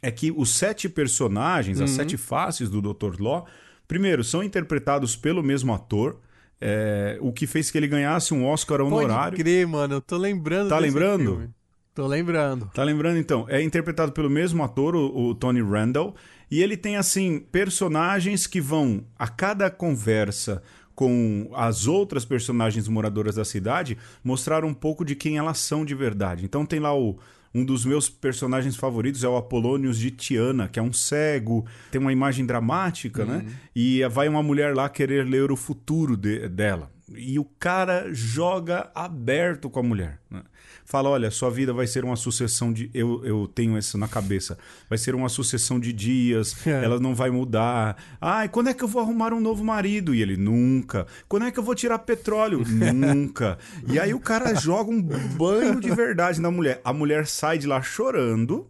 [0.03, 3.21] é que os sete personagens, as sete faces do Dr.
[3.21, 3.47] Law,
[3.87, 6.19] primeiro, são interpretados pelo mesmo ator.
[6.61, 9.31] eh, o que fez que ele ganhasse um Oscar honorário.
[9.33, 9.95] Pode crer, mano.
[9.95, 11.25] Eu tô lembrando Tá lembrando?
[11.37, 11.49] filme.
[11.95, 12.71] Tô lembrando.
[12.75, 13.47] Tá lembrando então?
[13.49, 16.15] É interpretado pelo mesmo ator, o, o Tony Randall,
[16.51, 20.63] e ele tem assim personagens que vão a cada conversa
[21.01, 25.95] com as outras personagens moradoras da cidade mostrar um pouco de quem elas são de
[25.95, 26.45] verdade.
[26.45, 27.19] Então tem lá o
[27.55, 31.99] um dos meus personagens favoritos é o Apolônios de Tiana, que é um cego, tem
[32.01, 33.47] uma imagem dramática, né?
[33.75, 36.91] E vai uma mulher lá querer ler o futuro de- dela.
[37.17, 40.21] E o cara joga aberto com a mulher.
[40.31, 40.43] né?
[40.91, 42.91] Fala: olha, sua vida vai ser uma sucessão de.
[42.93, 44.59] Eu, eu tenho isso na cabeça.
[44.89, 46.83] Vai ser uma sucessão de dias, É.
[46.85, 47.97] ela não vai mudar.
[48.21, 50.13] Ai, quando é que eu vou arrumar um novo marido?
[50.13, 51.07] E ele: nunca.
[51.29, 52.65] Quando é que eu vou tirar petróleo?
[52.93, 53.57] nunca.
[53.87, 56.81] E aí o cara joga um banho de verdade na mulher.
[56.85, 58.67] A mulher sai de lá chorando.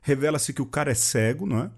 [0.00, 1.70] Revela-se que o cara é cego, não é?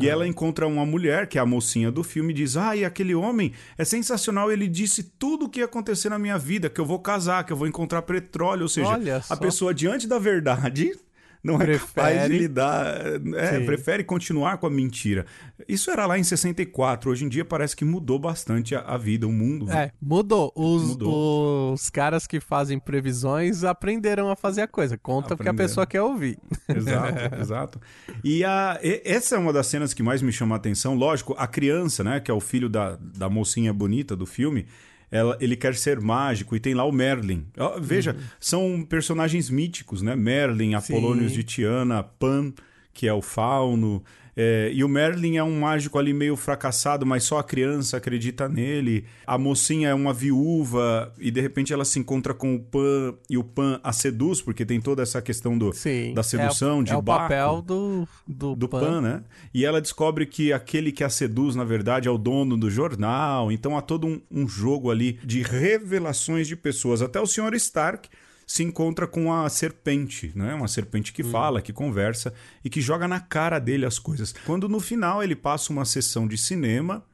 [0.00, 2.84] E ela encontra uma mulher, que é a mocinha do filme, e diz: Ah, e
[2.84, 4.52] aquele homem é sensacional.
[4.52, 7.52] Ele disse tudo o que ia acontecer na minha vida: que eu vou casar, que
[7.52, 8.62] eu vou encontrar petróleo.
[8.62, 8.88] Ou seja,
[9.30, 10.92] a pessoa, diante da verdade,
[11.42, 12.96] não é capaz de Prefere- lidar.
[13.36, 15.24] É, prefere continuar com a mentira.
[15.68, 17.10] Isso era lá em 64.
[17.10, 19.66] Hoje em dia parece que mudou bastante a, a vida, o mundo.
[19.66, 19.84] né?
[19.84, 20.52] É, mudou.
[20.54, 21.72] Os, Mudou.
[21.72, 24.96] os caras que fazem previsões aprenderam a fazer a coisa.
[24.98, 25.68] Conta porque a Aprenderam.
[25.68, 26.38] pessoa quer ouvir.
[26.68, 27.80] Exato, exato.
[28.24, 30.94] E, a, e- essa é uma das cenas que mais me chama a atenção.
[30.94, 34.66] Lógico, a criança, né, que é o filho da, da mocinha bonita do filme,
[35.10, 37.46] ela, ele quer ser mágico e tem lá o Merlin.
[37.80, 40.14] Veja, são personagens míticos, né?
[40.14, 42.52] Merlin, Apolônios de Tiana, Pan,
[42.92, 44.02] que é o fauno.
[44.40, 48.48] É, e o Merlin é um mágico ali meio fracassado, mas só a criança acredita
[48.48, 49.04] nele.
[49.26, 53.36] A mocinha é uma viúva e de repente ela se encontra com o Pan e
[53.36, 56.14] o Pan a seduz, porque tem toda essa questão do, Sim.
[56.14, 58.80] da sedução é, o- de é o Baco, papel do, do, do Pan.
[58.80, 59.24] Pan, né?
[59.52, 63.50] E ela descobre que aquele que a seduz, na verdade, é o dono do jornal.
[63.50, 67.02] Então há todo um, um jogo ali de revelações de pessoas.
[67.02, 67.54] Até o Sr.
[67.54, 68.08] Stark
[68.48, 70.54] se encontra com a serpente, né?
[70.54, 72.32] Uma serpente que fala, que conversa
[72.64, 74.34] e que joga na cara dele as coisas.
[74.46, 77.04] Quando no final ele passa uma sessão de cinema,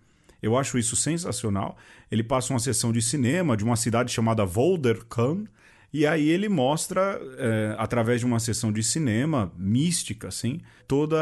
[0.40, 1.76] eu acho isso sensacional.
[2.08, 5.44] Ele passa uma sessão de cinema de uma cidade chamada Volderkam.
[5.96, 11.14] E aí ele mostra, é, através de uma sessão de cinema mística, assim, todo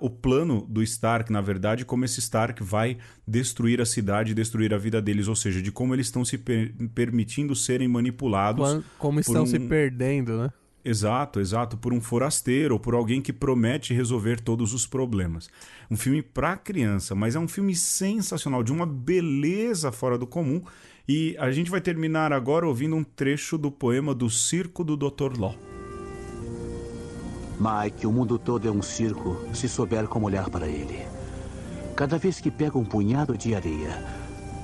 [0.00, 4.78] o plano do Stark, na verdade, como esse Stark vai destruir a cidade, destruir a
[4.78, 8.64] vida deles, ou seja, de como eles estão se per- permitindo serem manipulados.
[8.70, 10.50] Quan- Como estão um- se perdendo, né?
[10.84, 15.50] Exato, exato, por um forasteiro ou por alguém que promete resolver todos os problemas.
[15.90, 20.62] Um filme pra criança, mas é um filme sensacional, de uma beleza fora do comum.
[21.08, 25.38] E a gente vai terminar agora ouvindo um trecho do poema do Circo do Dr.
[25.38, 25.54] Law.
[27.60, 31.06] Mike, o mundo todo é um circo se souber como olhar para ele.
[31.94, 34.04] Cada vez que pega um punhado de areia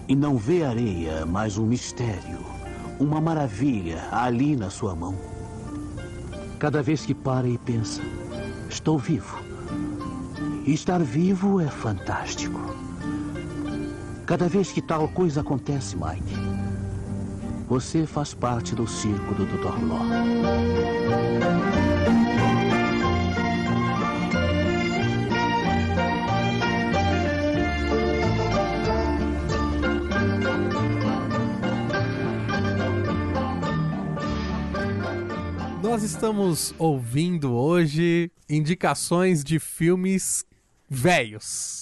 [0.08, 2.40] e não vê areia, mas um mistério,
[2.98, 5.16] uma maravilha ali na sua mão.
[6.58, 8.02] Cada vez que para e pensa,
[8.68, 9.38] estou vivo.
[10.66, 12.60] E estar vivo é fantástico.
[14.32, 16.34] Cada vez que tal coisa acontece, Mike,
[17.68, 19.78] você faz parte do circo do Dr.
[19.84, 20.06] Law.
[35.82, 40.42] Nós estamos ouvindo hoje indicações de filmes
[40.88, 41.81] velhos.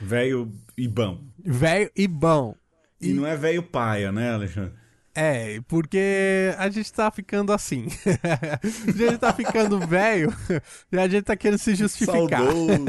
[0.00, 1.22] Velho e bom.
[1.38, 2.54] Velho e bom.
[3.00, 4.72] E não é velho paia, né, Alexandre?
[5.14, 7.88] É, porque a gente tá ficando assim.
[8.86, 10.32] a gente tá ficando velho
[10.92, 12.28] e a gente tá querendo se justificar.
[12.28, 12.84] Saudoso.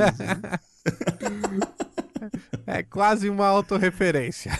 [2.68, 4.52] É quase uma autorreferência.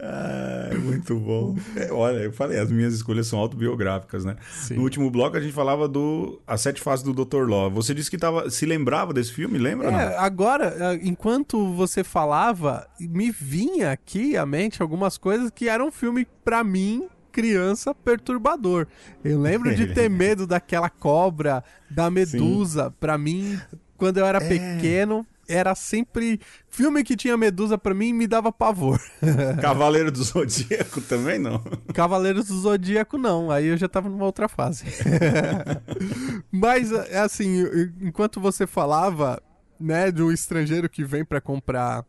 [0.00, 1.56] Ah, muito bom.
[1.76, 4.36] É, olha, eu falei, as minhas escolhas são autobiográficas, né?
[4.50, 4.74] Sim.
[4.74, 7.48] No último bloco a gente falava do As Sete Fases do Dr.
[7.48, 7.70] Law.
[7.70, 9.88] Você disse que tava, se lembrava desse filme, lembra?
[9.90, 15.88] É, agora, eh, enquanto você falava, me vinha aqui à mente algumas coisas que eram
[15.88, 18.86] um filme, pra mim, criança, perturbador.
[19.24, 22.92] Eu lembro de ter medo daquela cobra, da medusa.
[22.98, 23.58] Pra mim,
[23.96, 24.48] quando eu era É.
[24.48, 26.40] pequeno, era sempre.
[26.68, 29.00] Filme que tinha medusa, pra mim, me dava pavor.
[29.60, 31.58] Cavaleiro do Zodíaco também não.
[31.94, 33.50] Cavaleiros do Zodíaco, não.
[33.50, 34.84] Aí eu já tava numa outra fase.
[36.52, 37.64] Mas, é assim,
[38.00, 39.42] enquanto você falava,
[39.80, 42.04] né, de um estrangeiro que vem pra comprar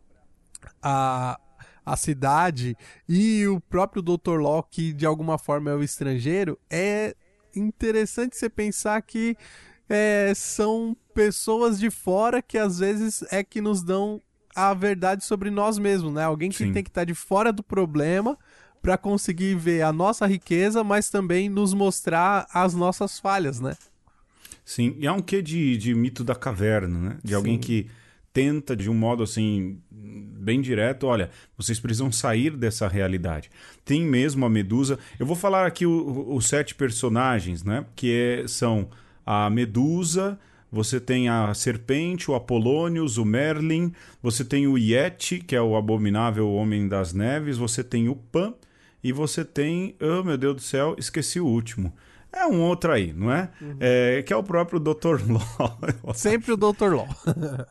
[0.82, 1.40] a,
[1.86, 2.76] a cidade
[3.08, 4.40] e o próprio Dr.
[4.40, 7.16] Law, que de alguma forma é o estrangeiro, é
[7.56, 9.36] interessante você pensar que
[9.90, 14.22] é, são pessoas de fora que às vezes é que nos dão
[14.56, 16.24] a verdade sobre nós mesmos, né?
[16.24, 16.74] Alguém que Sim.
[16.74, 18.38] tem que estar de fora do problema
[18.82, 23.76] para conseguir ver a nossa riqueza, mas também nos mostrar as nossas falhas, né?
[24.64, 27.18] Sim, e há um quê de, de mito da caverna, né?
[27.24, 27.60] De alguém Sim.
[27.60, 27.88] que
[28.32, 33.50] tenta de um modo assim bem direto, olha, vocês precisam sair dessa realidade.
[33.84, 35.00] Tem mesmo a Medusa.
[35.20, 37.86] Eu vou falar aqui os sete personagens, né?
[37.96, 38.90] Que é- são
[39.32, 40.40] a Medusa,
[40.72, 45.76] você tem a Serpente, o Apolônios, o Merlin, você tem o Yeti, que é o
[45.76, 48.56] abominável Homem das Neves, você tem o Pan
[49.04, 51.94] e você tem, oh meu Deus do céu, esqueci o último.
[52.34, 53.52] É um outro aí, não é?
[53.80, 55.22] É, que é o próprio Dr.
[55.30, 56.14] Law.
[56.16, 56.96] Sempre o Dr.
[56.96, 57.08] Law.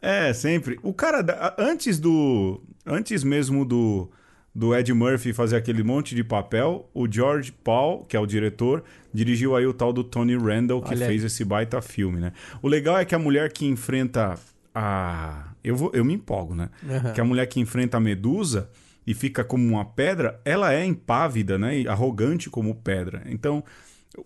[0.01, 0.79] É, sempre.
[0.83, 2.61] O cara, antes do.
[2.85, 4.11] Antes mesmo do,
[4.55, 8.83] do Ed Murphy fazer aquele monte de papel, o George Paul, que é o diretor,
[9.19, 11.13] dirigiu aí o tal do Tony Randall, que Olha aí.
[11.13, 12.33] fez esse baita filme, né?
[12.63, 14.39] O legal é que a mulher que enfrenta
[14.73, 15.49] a.
[15.65, 16.71] Eu, vou, eu me empolgo, né?
[16.89, 17.13] Aham.
[17.13, 18.71] Que a mulher que enfrenta a medusa
[19.05, 21.81] e fica como uma pedra, ela é impávida, né?
[21.81, 23.23] E arrogante como pedra.
[23.27, 23.65] Então.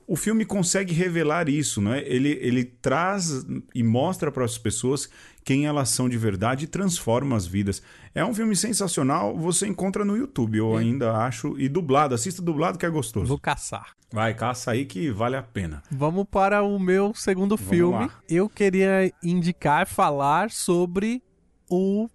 [0.06, 2.02] O filme consegue revelar isso, né?
[2.06, 5.10] Ele, ele traz e mostra para as pessoas
[5.44, 7.82] quem elas são de verdade e transforma as vidas.
[8.14, 12.14] É um filme sensacional, você encontra no YouTube, eu ainda acho, e dublado.
[12.14, 13.26] Assista dublado que é gostoso.
[13.26, 13.92] Vou caçar.
[14.12, 15.82] Vai, caça aí que vale a pena.
[15.90, 18.06] Vamos para o meu segundo filme.
[18.06, 18.20] lá.
[18.28, 21.22] Eu queria indicar, falar sobre
[21.70, 22.08] o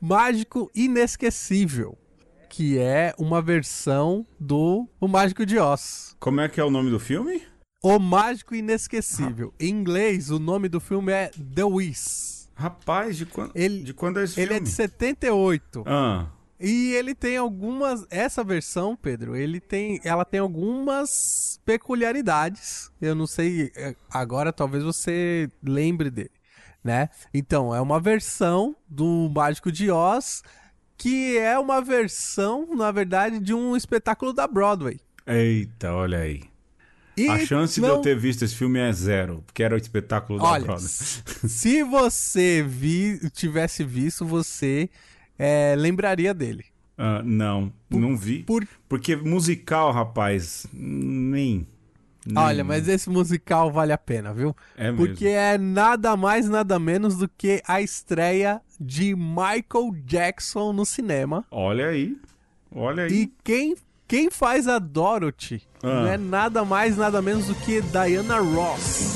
[0.00, 1.96] Mágico Inesquecível,
[2.50, 6.16] que é uma versão do O Mágico de Oz.
[6.18, 7.42] Como é que é o nome do filme?
[7.80, 9.54] O Mágico Inesquecível.
[9.60, 12.33] Em inglês, o nome do filme é The Wiz.
[12.54, 13.50] Rapaz, de, quan...
[13.54, 14.68] Ele- de quando é esse Ele é filme?
[14.68, 15.82] de 78.
[15.86, 16.26] Ah,
[16.60, 18.06] E ele tem algumas.
[18.10, 20.00] Essa versão, Pedro, ele tem.
[20.04, 22.90] Ela tem algumas peculiaridades.
[23.00, 23.72] Eu não sei.
[23.76, 26.30] é, Agora talvez você lembre dele.
[26.82, 27.08] Né?
[27.32, 30.42] Então, é uma versão do Mágico de Oz.
[30.96, 35.00] Que é uma versão, na verdade, de um espetáculo da Broadway.
[35.26, 36.42] eita, olha aí.
[37.16, 39.78] E a chance de não- eu ter visto esse filme é zero, porque era o
[39.78, 40.88] espetáculo da Olha, Broadway.
[41.48, 44.88] se você vi, tivesse visto, você
[45.38, 46.64] é, lembraria dele.
[46.96, 48.44] Ah, não, não vi.
[48.44, 51.66] Por Porque musical, rapaz, nem.
[52.24, 54.54] nem- Olha, mas esse musical vale a pena, viu?
[54.76, 54.98] É mesmo.
[55.06, 61.44] Porque é nada mais, nada menos do que a estreia de Michael Jackson no cinema.
[61.50, 62.16] Olha aí.
[62.72, 63.12] Olha aí.
[63.12, 63.74] E quem,
[64.06, 65.86] quem faz a Dorothy Ah.
[66.02, 69.14] não é nada mais, nada menos do que Diana Ross.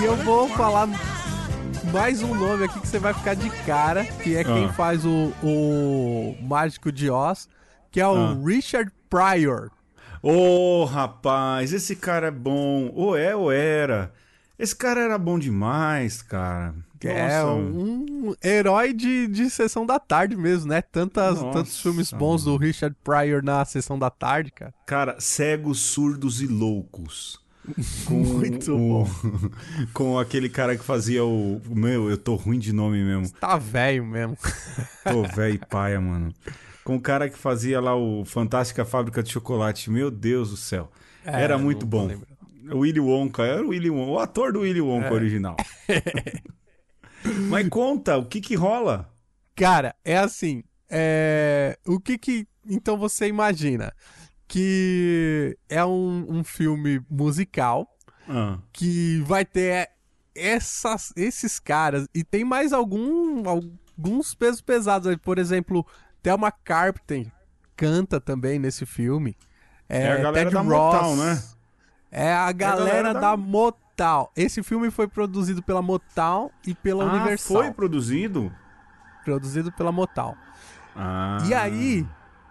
[0.00, 0.88] E eu vou falar
[1.92, 4.72] mais um nome aqui que você vai ficar de cara, que é quem Ah.
[4.72, 7.48] faz o, o Mágico de Oz,
[7.90, 8.36] que é o Ah.
[8.44, 9.70] Richard Pryor.
[10.22, 12.90] Ô, rapaz, esse cara é bom.
[12.94, 14.12] Ou é ou era.
[14.60, 16.74] Esse cara era bom demais, cara.
[16.98, 17.54] Que é Nossa.
[17.54, 20.82] um herói de, de sessão da tarde mesmo, né?
[20.82, 24.74] Tantas, Nossa, tantos filmes bons do Richard Pryor na sessão da tarde, cara.
[24.86, 27.40] Cara, cegos, surdos e loucos.
[28.04, 29.06] Com Muito o-
[29.94, 31.60] Com aquele cara que fazia o.
[31.70, 33.30] Meu, eu tô ruim de nome mesmo.
[33.38, 34.36] Tá velho mesmo.
[35.04, 36.34] Tô velho e paia, mano.
[36.84, 39.90] Com o cara que fazia lá o Fantástica Fábrica de Chocolate.
[39.90, 40.90] Meu Deus do céu.
[41.24, 42.06] É, era muito bom.
[42.06, 42.26] lembro.
[42.72, 45.12] O Willy Wonka, era o Willy Wonka, o ator do Willy Wonka É.
[45.12, 45.56] original.
[47.48, 49.12] Mas conta, o que que rola?
[49.54, 50.62] Cara, é assim.
[50.88, 51.78] É...
[51.86, 52.46] O que que.
[52.68, 53.92] Então você imagina
[54.48, 57.86] que é um, um filme musical
[58.28, 59.88] Ah, que vai ter
[60.34, 65.86] essas, esses caras, e tem mais algum, alguns pesos pesados, aí, por exemplo,
[66.22, 67.30] Thelma Carpenter
[67.76, 69.36] canta também nesse filme.
[69.88, 71.42] É a galera Ted da Ross, Motown, né?
[72.10, 73.36] É a galera, da...
[73.36, 74.28] Motown.
[74.36, 77.56] Esse filme foi produzido pela Motown e pela Ah, Universal.
[77.62, 78.52] foi produzido?
[79.24, 80.34] Produzido pela Motown.
[80.96, 81.38] Ah.
[81.46, 82.06] E aí,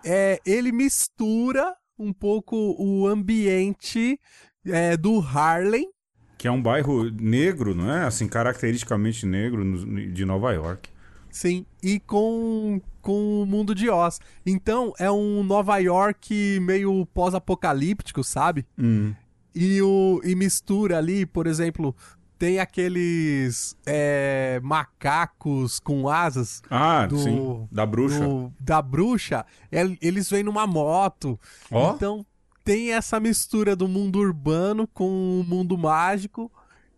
[0.05, 4.20] é, ele mistura um pouco o ambiente
[4.66, 5.89] é, do Harlem,
[6.38, 8.05] Que é um bairro negro, não é?
[8.05, 10.89] Assim, caracteristicamente negro no- de Nova York.
[11.30, 14.20] sim, e com, com o mundo de Oz.
[14.45, 18.66] Então, é um Nova York meio pós-apocalíptico, sabe?
[18.78, 19.14] Hum.
[19.54, 21.95] E, o, e mistura ali, por exemplo,
[22.38, 27.68] tem aqueles é, macacos com asas Ah, Do- sim.
[27.72, 28.20] Da bruxa.
[28.20, 29.45] do- da bruxa.
[29.72, 31.39] El- Eles vêm numa moto.
[31.72, 31.93] Ó.
[31.95, 32.26] Então
[32.64, 36.52] tem essa mistura do mundo urbano com o mundo mágico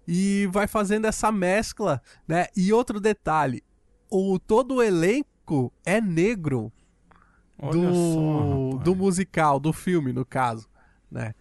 [0.07, 2.47] e vai fazendo essa mescla, né?
[2.55, 3.63] E outro detalhe,
[4.09, 6.71] o todo o elenco é negro
[7.57, 10.67] Olha do, só, do musical, do filme, no caso,
[11.09, 11.33] né?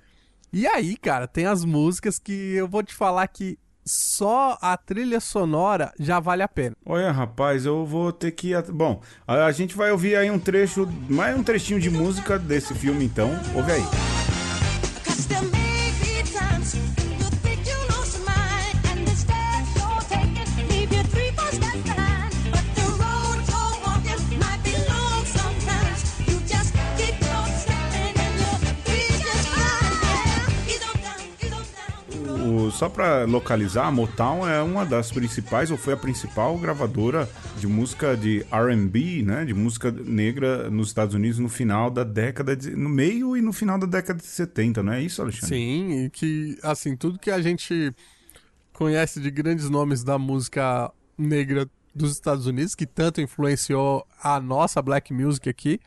[0.52, 5.20] E aí, cara, tem as músicas que eu vou te falar que só a trilha
[5.20, 6.76] sonora já vale a pena.
[6.84, 8.52] Olha, rapaz, eu vou ter que.
[8.72, 12.74] Bom, a, a gente vai ouvir aí um trecho, mais um trechinho de música desse
[12.74, 13.30] filme, então.
[13.54, 15.59] Ouve aí.
[32.80, 37.28] Só pra localizar, a Motown é uma das principais, ou foi a principal gravadora
[37.58, 39.44] de música de R&B, né?
[39.44, 42.74] De música negra nos Estados Unidos no final da década de...
[42.74, 45.56] No meio e no final da década de 70, não é isso, Alexandre?
[45.56, 47.94] Sim, e que, assim, tudo que a gente
[48.72, 54.80] conhece de grandes nomes da música negra dos Estados Unidos, que tanto influenciou a nossa
[54.80, 55.78] black music aqui,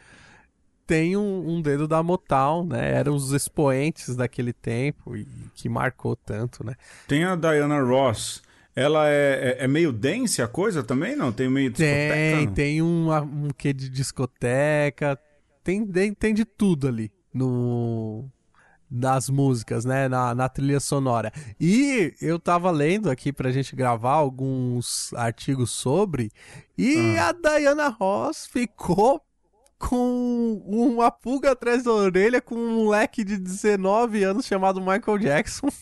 [0.85, 2.93] tem um, um dedo da Motown, né?
[2.93, 6.75] Eram os expoentes daquele tempo e que marcou tanto, né?
[7.07, 8.41] Tem a Diana Ross.
[8.75, 11.31] Ela é, é, é meio dance a coisa também, não?
[11.31, 12.13] Tem meio discoteca?
[12.13, 12.53] Tem, não?
[12.53, 15.17] tem um, um quê de discoteca,
[15.63, 18.25] tem, tem, tem de tudo ali no
[18.95, 21.31] das músicas, né, na, na trilha sonora.
[21.59, 26.31] E eu tava lendo aqui pra gente gravar alguns artigos sobre,
[26.77, 27.29] e Ah.
[27.29, 29.19] a Diana Ross ficou
[29.87, 35.67] com uma pulga atrás da orelha com um moleque de 19 anos chamado Michael Jackson.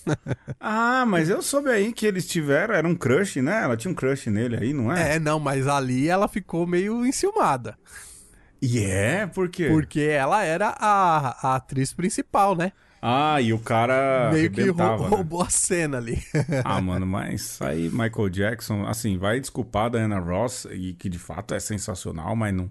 [0.63, 3.63] Ah, mas eu soube aí que eles tiveram, era um crush, né?
[3.63, 5.15] Ela tinha um crush nele aí, não é?
[5.15, 7.75] É, não, mas ali ela ficou meio enciumada.
[8.61, 9.67] E é, por quê?
[9.69, 12.71] Porque ela era a, a atriz principal, né?
[13.01, 15.15] Ah, e o cara Meio que rou- arrebentava, né?
[15.15, 16.21] roubou a cena ali.
[16.63, 21.17] Ah, mano, mas aí Michael Jackson, assim, vai desculpar da Anna Ross, e que de
[21.17, 22.69] fato é sensacional, mas não,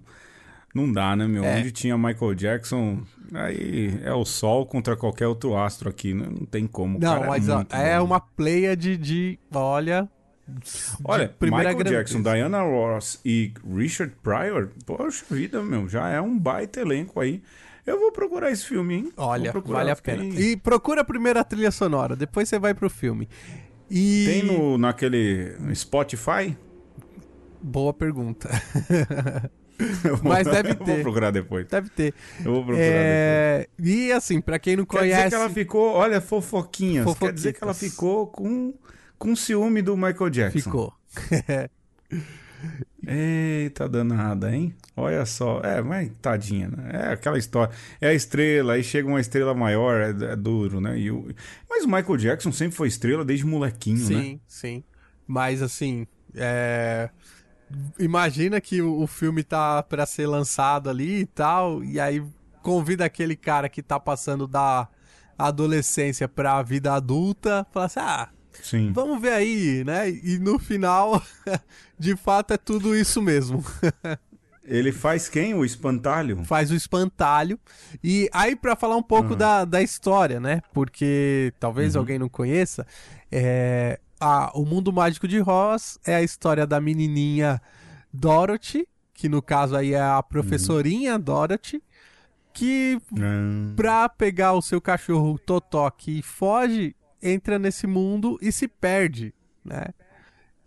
[0.73, 1.43] não dá, né, meu?
[1.43, 1.59] É.
[1.59, 3.01] Onde tinha Michael Jackson,
[3.33, 6.27] aí é o sol contra qualquer outro astro aqui, né?
[6.29, 6.99] não tem como.
[6.99, 8.05] Não, cara mas ó, muito é bom.
[8.05, 10.09] uma pleia de, de olha.
[11.03, 11.95] Olha, de Michael grandeza.
[11.97, 17.41] Jackson, Diana Ross e Richard Pryor, poxa vida, meu, já é um baita elenco aí.
[17.85, 19.11] Eu vou procurar esse filme, hein?
[19.17, 20.23] Olha, procurar, vale a pena.
[20.23, 23.27] E procura a primeira trilha sonora, depois você vai pro filme.
[23.89, 24.25] E.
[24.25, 26.55] Tem no, naquele Spotify?
[27.61, 28.49] Boa pergunta.
[30.23, 31.01] Mas deve eu Vou ter.
[31.01, 31.67] procurar depois.
[31.67, 32.13] Deve ter.
[32.39, 33.05] Eu vou procurar depois.
[33.05, 33.67] É...
[33.79, 35.17] E assim, pra quem não Quer conhece.
[35.17, 37.17] dizer que ela ficou, olha, fofoquinhas.
[37.17, 38.73] Quer dizer que ela ficou com,
[39.17, 40.59] com ciúme do Michael Jackson.
[40.59, 40.93] Ficou.
[43.05, 44.75] Eita danada, hein?
[44.95, 45.59] Olha só.
[45.63, 46.89] É, mas tadinha, né?
[46.93, 47.73] É aquela história.
[47.99, 50.97] É a estrela, aí chega uma estrela maior, é, é duro, né?
[50.99, 51.27] E o...
[51.67, 54.21] Mas o Michael Jackson sempre foi estrela desde molequinho, né?
[54.21, 54.83] Sim, sim.
[55.25, 56.05] Mas assim,
[56.35, 57.09] é...
[57.99, 62.23] imagina que o, o filme tá pra ser lançado ali e tal, e aí
[62.61, 64.87] convida aquele cara que tá passando da
[65.37, 68.29] adolescência pra vida adulta, fala assim: "Ah,
[68.61, 68.91] Sim.
[68.93, 70.09] vamos ver aí", né?
[70.09, 71.21] E no final,
[71.97, 73.63] de fato é tudo isso mesmo.
[74.63, 75.55] Ele faz quem?
[75.55, 76.45] O espantalho?
[76.45, 77.59] faz o espantalho.
[78.03, 80.61] E aí, pra falar um pouco da, da história, né?
[80.71, 82.85] Porque talvez alguém não conheça,
[83.31, 87.59] é, a, o Mundo Mágico de Ross é a história da menininha
[88.13, 91.83] Dorothy, que no caso aí é a professorinha Dorothy,
[92.53, 98.67] que Hum, pra pegar o seu cachorro Totó que foge, entra nesse mundo e se
[98.67, 99.33] perde,
[99.65, 99.85] né?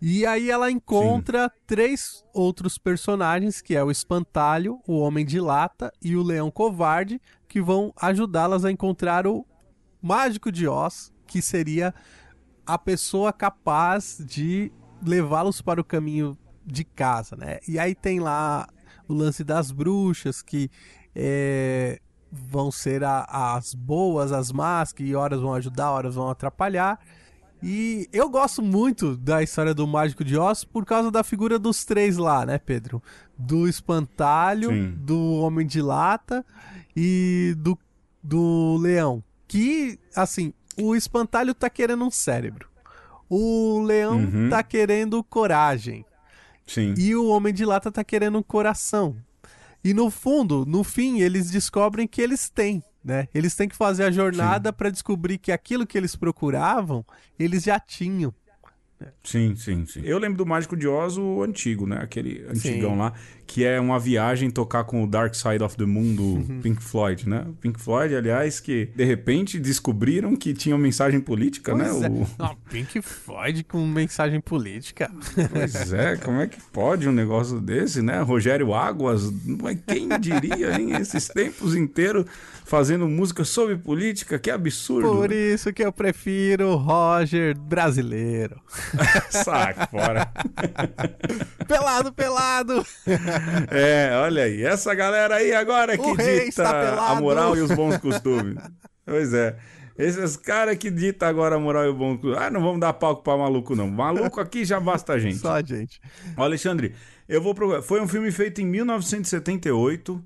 [0.01, 5.91] E aí ela encontra três outros personagens, que é o Espantalho, o Homem de Lata
[6.01, 9.45] e o Leão Covarde, que vão ajudá-las a encontrar o
[10.01, 11.93] Mágico de Oz, que seria
[12.65, 14.71] a pessoa capaz de
[15.03, 17.59] levá-los para o caminho de casa, né?
[17.67, 18.67] E aí tem lá
[19.07, 20.69] o lance das bruxas que
[21.15, 21.99] é,
[22.31, 26.99] vão ser a- as boas, as más, que horas vão ajudar, horas vão atrapalhar.
[27.63, 31.85] E eu gosto muito da história do Mágico de Oz por causa da figura dos
[31.85, 33.01] três lá, né, Pedro?
[33.37, 34.91] Do espantalho, Sim.
[34.97, 36.45] do Homem de Lata
[36.95, 37.77] e do,
[38.21, 39.23] do Leão.
[39.47, 42.67] Que, assim, o espantalho tá querendo um cérebro.
[43.29, 44.49] O leão Uhum.
[44.49, 46.05] tá querendo coragem.
[46.67, 46.93] Sim.
[46.97, 49.15] E o Homem de Lata tá querendo um coração.
[49.83, 53.27] E no fundo, no fim, eles descobrem que eles têm, né?
[53.33, 57.05] Eles têm que fazer a jornada pra descobrir que aquilo que eles procuravam,
[57.37, 58.33] eles já tinham.
[59.23, 60.01] Sim, sim, sim.
[60.03, 61.97] Eu lembro do Mágico de Oz, o antigo, né?
[62.01, 62.97] Aquele antigão Sim.
[62.97, 63.13] lá,
[63.47, 66.59] que é uma viagem tocar com o Dark Side of the Moon do Uhum.
[66.61, 67.45] Pink Floyd, né?
[67.61, 71.85] Pink Floyd, aliás, que de repente descobriram que tinha mensagem política, né?
[71.89, 72.09] Pois é.
[72.09, 75.11] O- Não, Pink Floyd com mensagem política.
[75.51, 78.19] Pois é, como é que pode um negócio desse, né?
[78.21, 79.31] Rogério Águas,
[79.87, 80.93] quem diria, hein?
[80.99, 82.25] Esses tempos inteiros
[82.65, 85.07] fazendo música sobre política, que absurdo.
[85.09, 88.59] Por isso que eu prefiro o Roger brasileiro.
[89.29, 90.27] Saco fora.
[91.67, 92.85] Pelado, pelado!
[93.71, 98.55] É, olha aí, essa galera aí agora que dita a moral e os bons costumes.
[99.05, 99.55] Pois é.
[99.97, 102.35] Esses caras que dita agora a moral e o bom costume.
[102.37, 103.87] Ah, não vamos dar palco pra maluco, não.
[103.89, 105.37] Maluco aqui já basta a gente.
[105.39, 106.01] Só, gente.
[106.35, 106.93] Ó, Alexandre,
[107.29, 107.81] eu vou procurar.
[107.81, 110.23] Foi um filme feito em 1978.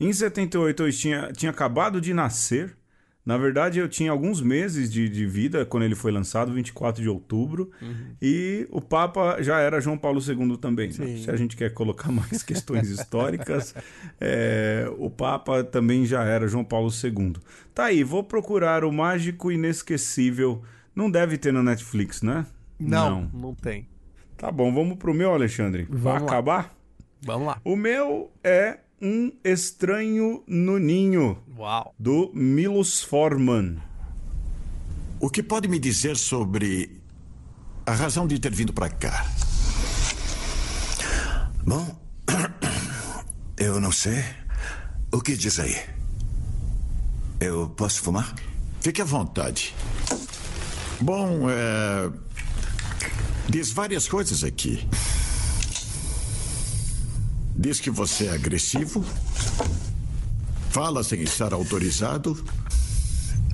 [0.00, 2.76] Em 78 eu tinha, tinha acabado de nascer.
[3.24, 7.08] Na verdade, eu tinha alguns meses de, de vida quando ele foi lançado, 24 de
[7.08, 7.70] outubro.
[8.20, 10.88] E o Papa já era João Paulo II também.
[10.88, 11.16] né?
[11.16, 13.74] Se a gente quer colocar mais questões históricas,
[14.20, 17.32] é, o Papa também já era João Paulo II.
[17.74, 20.62] Tá aí, vou procurar o Mágico Inesquecível.
[20.94, 22.46] Não deve ter no Netflix, né?
[22.78, 23.88] Não, não, tem.
[24.36, 25.86] Tá bom, vamos pro meu, Alexandre.
[25.88, 26.26] Vai Vamos lá.
[26.28, 26.74] acabar?
[27.22, 27.60] Vamos lá.
[27.64, 31.94] O meu é Um Estranho no Ninho, Uau.
[31.98, 33.76] do Milos Forman.
[35.20, 37.00] O que pode me dizer sobre
[37.86, 39.26] a razão de ter vindo para cá?
[41.66, 41.98] Bom,
[43.58, 44.24] eu não sei.
[45.12, 45.76] O que diz aí?
[47.40, 48.34] Eu posso fumar?
[48.80, 49.74] Fique à vontade.
[51.00, 52.10] Bom, é...
[53.48, 54.88] diz várias coisas aqui.
[57.56, 59.04] Diz que você é agressivo,
[60.70, 62.44] fala sem estar autorizado,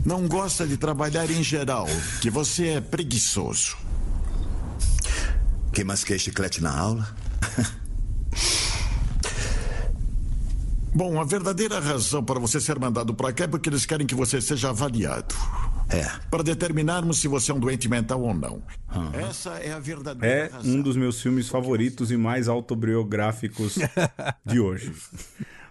[0.04, 1.86] não gosta de trabalhar em geral,
[2.20, 3.76] que você é preguiçoso.
[5.72, 7.14] Que masquei chiclete na aula?
[10.92, 14.14] Bom, a verdadeira razão para você ser mandado para cá é porque eles querem que
[14.14, 15.34] você seja avaliado.
[15.88, 16.04] É.
[16.30, 18.62] Para determinarmos se você é um doente mental ou não.
[19.12, 20.72] Essa é a verdadeira É razão.
[20.72, 23.78] um dos meus filmes favoritos e mais autobiográficos
[24.44, 24.92] de hoje.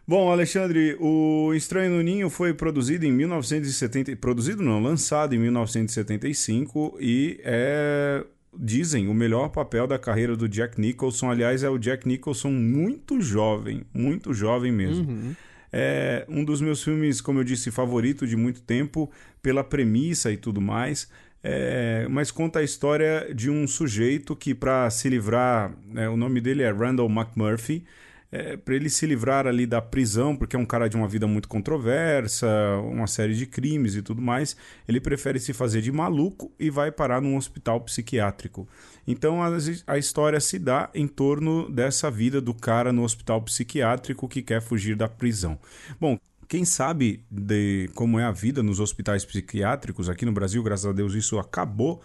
[0.08, 6.98] Bom, Alexandre, o Estranho no Ninho foi produzido em 1970, produzido não, lançado em 1975
[7.00, 8.26] e é
[8.62, 11.32] dizem o melhor papel da carreira do Jack Nicholson.
[11.32, 15.36] Aliás, é o Jack Nicholson muito jovem, muito jovem mesmo.
[15.72, 19.10] É um dos meus filmes, como eu disse, favorito de muito tempo,
[19.42, 21.10] pela premissa e tudo mais.
[21.42, 26.42] É, mas conta a história de um sujeito que, para se livrar, né, o nome
[26.42, 27.86] dele é Randall McMurphy,
[28.32, 31.26] é, para ele se livrar ali da prisão, porque é um cara de uma vida
[31.28, 32.48] muito controversa,
[32.84, 34.56] uma série de crimes e tudo mais,
[34.88, 38.68] ele prefere se fazer de maluco e vai parar num hospital psiquiátrico.
[39.08, 39.50] Então a,
[39.88, 44.62] a história se dá em torno dessa vida do cara no hospital psiquiátrico que quer
[44.62, 45.58] fugir da prisão.
[46.00, 50.86] Bom, quem sabe de como é a vida nos hospitais psiquiátricos aqui no Brasil, graças
[50.86, 52.02] a Deus isso acabou.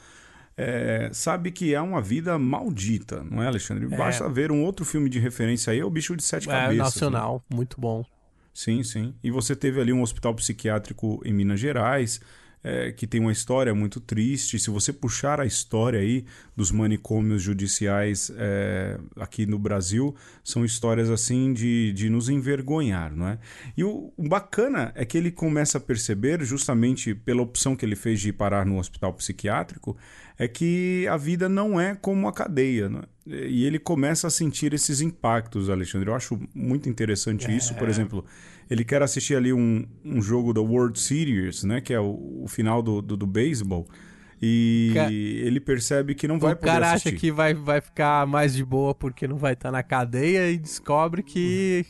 [0.56, 3.86] É, sabe que é uma vida maldita, não é, Alexandre?
[3.88, 6.76] Basta ver um outro filme de referência aí, é o Bicho de Sete É Cabeças.
[6.76, 6.82] né?
[6.84, 8.04] nacional, muito bom.
[8.52, 9.14] Sim, sim.
[9.22, 12.20] E você teve ali um hospital psiquiátrico em Minas Gerais,
[12.64, 14.58] é, que tem uma história muito triste.
[14.58, 16.24] Se você puxar a história aí
[16.56, 23.28] dos manicômios judiciais é, aqui no Brasil, são histórias assim de, de nos envergonhar, não
[23.28, 23.38] é?
[23.76, 27.96] E o, o bacana é que ele começa a perceber, justamente pela opção que ele
[27.96, 29.94] fez de parar no hospital psiquiátrico,
[30.38, 33.14] é que a vida não é como a cadeia, não é?
[33.26, 36.10] E ele começa a sentir esses impactos, Alexandre.
[36.10, 37.74] Eu acho muito interessante isso.
[37.74, 38.22] Por exemplo,
[38.70, 41.80] ele quer assistir ali um, um jogo da World Series, né?
[41.80, 43.86] Que é o, o final do, do, do beisebol.
[44.42, 47.08] E Ca- ele percebe que não vai o poder cara assistir.
[47.10, 50.58] acha que vai, vai ficar mais de boa porque não vai estar na cadeia e
[50.58, 51.86] descobre que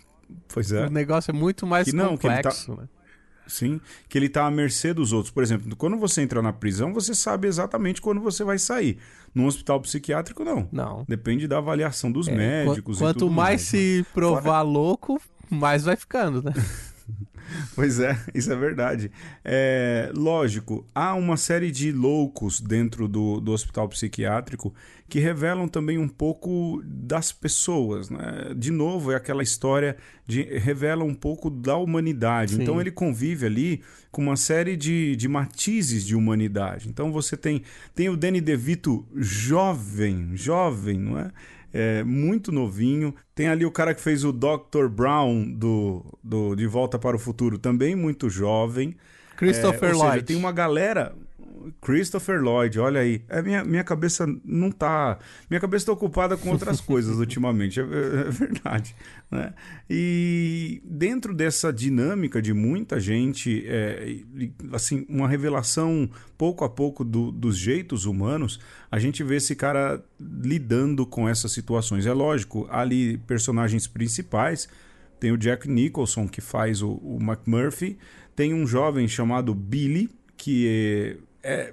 [0.53, 0.87] Pois é.
[0.87, 2.89] o negócio é muito mais Que não, que ele tá- complexo, né?
[3.47, 5.31] Sim, que ele tá à mercê dos outros.
[5.31, 8.97] Por exemplo, quando você entra na prisão, você sabe exatamente quando você vai sair.
[9.35, 10.67] Num hospital psiquiátrico, não.
[10.73, 11.05] Não.
[11.07, 12.97] Depende da avaliação dos É, médicos.
[12.99, 13.79] qu- Quanto mais mais né?
[13.79, 15.21] se provar louco,
[15.51, 16.53] mais vai ficando, né?
[17.75, 19.11] Pois é, isso é verdade.
[19.45, 24.75] É, lógico, há uma série de loucos dentro do, do hospital psiquiátrico
[25.09, 28.11] que revelam também um pouco das pessoas.
[28.11, 28.55] Né?
[28.57, 32.55] De novo, é aquela história de revela um pouco da humanidade.
[32.55, 32.63] Sim.
[32.63, 36.89] Então ele convive ali com uma série de, de matizes de humanidade.
[36.89, 37.63] Então você tem,
[37.95, 41.31] tem o Danny DeVito jovem, jovem, não é?
[41.75, 43.13] É, muito novinho.
[43.35, 44.87] Tem ali o cara que fez o Dr.
[44.89, 48.97] Brown do, do De Volta para o Futuro, também muito jovem.
[49.37, 50.23] Christopher É, seja, Lloyd.
[50.23, 51.13] tem uma galera.
[51.81, 53.23] Christopher Lloyd, olha aí.
[53.29, 55.19] É, minha, minha cabeça não tá.
[55.49, 58.95] Minha cabeça tá ocupada com outras coisas ultimamente, é, é verdade.
[59.31, 59.53] Né?
[59.89, 64.19] E dentro dessa dinâmica de muita gente, é,
[64.73, 68.61] assim, uma revelação pouco a pouco do- dos jeitos humanos,
[68.91, 72.07] a gente vê esse cara lidando com essas situações.
[72.07, 74.69] É lógico, ali personagens principais.
[75.21, 77.97] Tem o Jack Nicholson, que faz o, o McMurphy.
[78.37, 81.73] Tem um jovem chamado Billy, que é,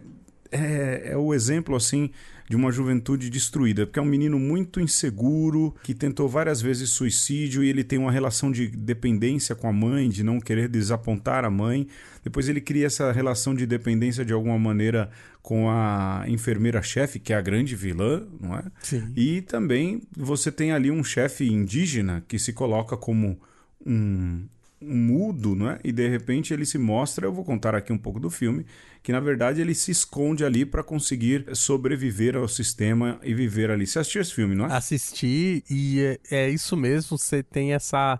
[0.51, 2.11] é, é o exemplo, assim,
[2.49, 3.85] de uma juventude destruída.
[3.85, 8.11] Porque é um menino muito inseguro, que tentou várias vezes suicídio e ele tem uma
[8.11, 11.87] relação de dependência com a mãe, de não querer desapontar a mãe.
[12.23, 15.09] Depois ele cria essa relação de dependência de alguma maneira
[15.41, 18.63] com a enfermeira-chefe, que é a grande vilã, não é?
[18.83, 19.11] Sim.
[19.15, 23.39] E também você tem ali um chefe indígena que se coloca como
[23.85, 24.45] um
[24.81, 25.79] mudo, não é?
[25.83, 28.65] E de repente ele se mostra, eu vou contar aqui um pouco do filme,
[29.03, 33.85] que na verdade ele se esconde ali para conseguir sobreviver ao sistema e viver ali.
[33.85, 34.73] Você assistiu esse filme, não é?
[34.73, 38.19] Assisti e é, é isso mesmo, você tem essa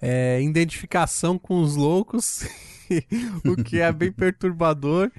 [0.00, 2.44] é, identificação com os loucos,
[3.44, 5.10] o que é bem perturbador.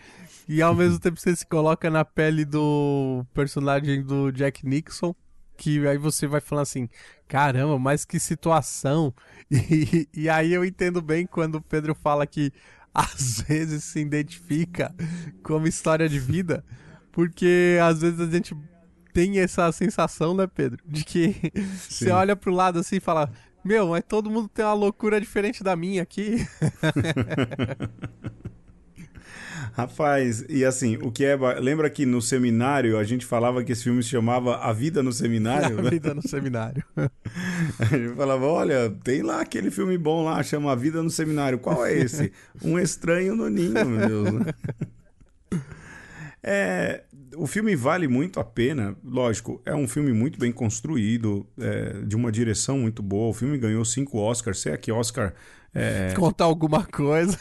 [0.48, 5.16] E ao mesmo tempo você se coloca na pele do personagem do Jack Nixon,
[5.62, 6.90] que aí você vai falando assim,
[7.28, 9.14] caramba, mas que situação.
[9.52, 12.52] E, e aí eu entendo bem quando o Pedro fala que
[12.94, 14.96] às vezes se identifica
[15.44, 16.64] como história de vida,
[17.12, 18.56] porque às vezes a gente
[19.14, 20.82] tem essa sensação, né, Pedro?
[20.86, 21.36] De que
[21.78, 23.30] você olha pro lado assim e fala:
[23.64, 26.48] Meu, mas todo mundo tem uma loucura diferente da minha aqui.
[29.74, 31.36] Rapaz, e assim, o que é.
[31.60, 35.14] Lembra que no seminário a gente falava que esse filme se chamava A Vida no
[35.14, 35.80] Seminário?
[35.80, 35.90] A né?
[35.90, 36.84] vida no seminário.
[37.80, 41.60] A gente falava, olha, tem lá aquele filme bom lá, chama A Vida no Seminário.
[41.60, 42.32] Qual é esse?
[42.64, 44.34] Um Estranho no Ninho, meu Deus.
[44.34, 44.54] né?
[46.44, 47.04] É,
[47.36, 52.16] o filme vale muito a pena, lógico, é um filme muito bem construído, é, de
[52.16, 53.30] uma direção muito boa.
[53.30, 55.34] O filme ganhou cinco Oscars, sei que Oscar
[55.74, 57.38] é, Contar alguma coisa.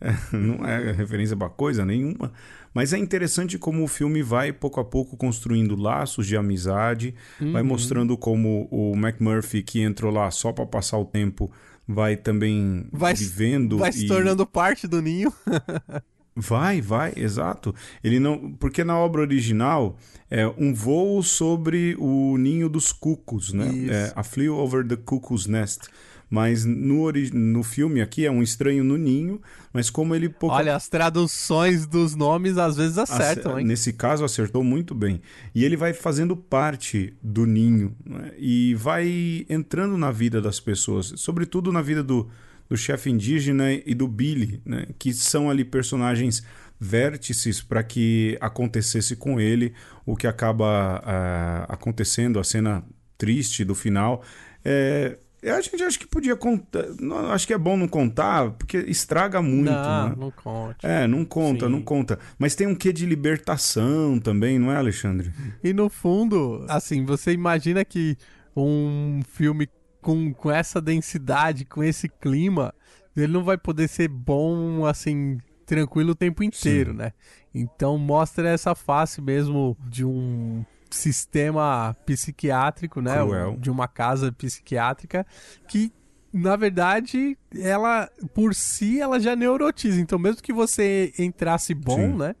[0.32, 2.32] não é referência pra coisa nenhuma,
[2.72, 7.14] mas é interessante como o filme vai pouco a pouco construindo laços de amizade,
[7.52, 11.50] vai mostrando como o McMurphy que entrou lá só pra passar o tempo
[11.86, 15.32] vai também Vai, vivendo vai se e- tornando parte do ninho.
[16.40, 17.74] Vai, vai, exato.
[18.02, 19.96] Ele não, porque na obra original
[20.30, 23.66] é um voo sobre o ninho dos cucos, né?
[23.66, 23.92] Isso.
[23.92, 25.88] É, a Flew Over the Cuckoo's Nest.
[26.30, 29.40] Mas no, ori- no filme aqui é um estranho no ninho,
[29.72, 33.66] mas como ele pouco Olha, as traduções dos nomes às vezes acertam, Acer- hein?
[33.66, 35.22] Nesse caso, acertou muito bem.
[35.54, 38.32] E ele vai fazendo parte do ninho né?
[38.36, 42.28] e vai entrando na vida das pessoas, sobretudo na vida do,
[42.68, 44.86] do chefe indígena e do Billy, né?
[44.98, 46.42] que são ali personagens
[46.80, 49.72] vértices para que acontecesse com ele
[50.06, 52.84] o que acaba ah, acontecendo, a cena
[53.16, 54.22] triste do final.
[54.64, 56.84] É, a gente acha que podia contar.
[57.00, 59.70] não, Acho que é bom não contar, porque estraga muito.
[59.70, 60.14] não, né?
[60.18, 60.86] não conte.
[60.86, 61.72] É, não conta, Sim.
[61.72, 62.18] não conta.
[62.38, 65.32] Mas tem um quê de libertação também, não é, Alexandre?
[65.62, 68.16] E no fundo, assim, você imagina que
[68.56, 69.68] um filme
[70.00, 72.74] com, com essa densidade, com esse clima,
[73.16, 77.12] ele não vai poder ser bom, assim, tranquilo o tempo inteiro, né?
[77.54, 83.16] Então mostra essa face mesmo de um sistema psiquiátrico, né?
[83.16, 83.56] Cruel.
[83.58, 85.26] De uma casa psiquiátrica
[85.66, 85.92] que
[86.32, 90.00] na verdade, ela por si ela já neurotiza.
[90.00, 92.16] Então, mesmo que você entrasse bom, Sim.
[92.16, 92.34] né?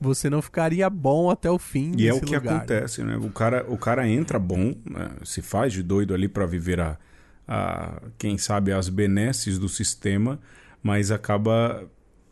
[0.00, 2.56] Você não ficaria bom até o fim E é o que lugar, né?
[2.56, 3.16] acontece, né?
[3.18, 5.10] O cara, o cara entra bom, né?
[5.24, 6.96] se faz de doido ali para viver a,
[7.46, 10.40] a, quem sabe, as benesses do sistema,
[10.82, 11.86] mas acaba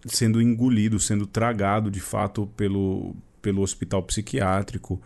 [0.06, 4.98] sendo engolido, sendo tragado de fato pelo, pelo hospital psiquiátrico.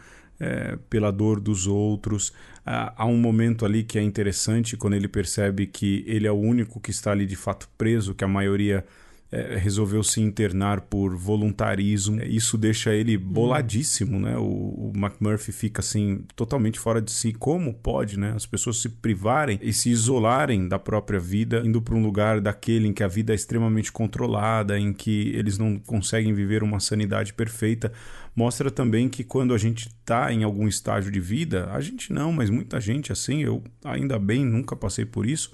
[0.43, 2.33] É, pela dor dos outros.
[2.67, 6.39] Ah, há um momento ali que é interessante quando ele percebe que ele é o
[6.39, 8.85] único que está ali de fato preso, que a maioria
[9.33, 12.23] é, resolveu se internar por voluntarismo.
[12.23, 14.37] Isso deixa ele boladíssimo, né?
[14.37, 17.33] O, o McMurphy fica assim totalmente fora de si.
[17.33, 18.35] Como pode, né?
[18.37, 22.87] As pessoas se privarem e se isolarem da própria vida, indo para um lugar daquele
[22.87, 27.33] em que a vida é extremamente controlada, em que eles não conseguem viver uma sanidade
[27.33, 27.91] perfeita.
[28.37, 32.33] Mostra também que quando a gente está em algum estágio de vida, a gente não,
[32.33, 35.53] mas muita gente assim, eu ainda bem nunca passei por isso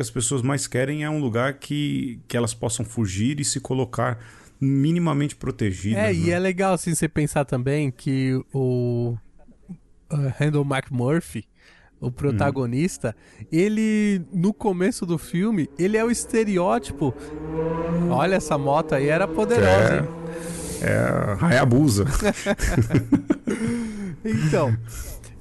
[0.00, 3.60] que as pessoas mais querem é um lugar que, que elas possam fugir e se
[3.60, 4.18] colocar
[4.58, 6.02] minimamente protegidas.
[6.02, 6.30] É, e né?
[6.30, 9.14] é legal assim você pensar também que o
[10.10, 11.44] uh, Randall McMurphy,
[12.00, 13.14] o protagonista,
[13.52, 17.14] ele no começo do filme, ele é o estereótipo.
[18.10, 20.08] Olha essa moto aí era poderosa, hein?
[20.80, 22.06] É Hayabusa.
[24.22, 24.76] Então,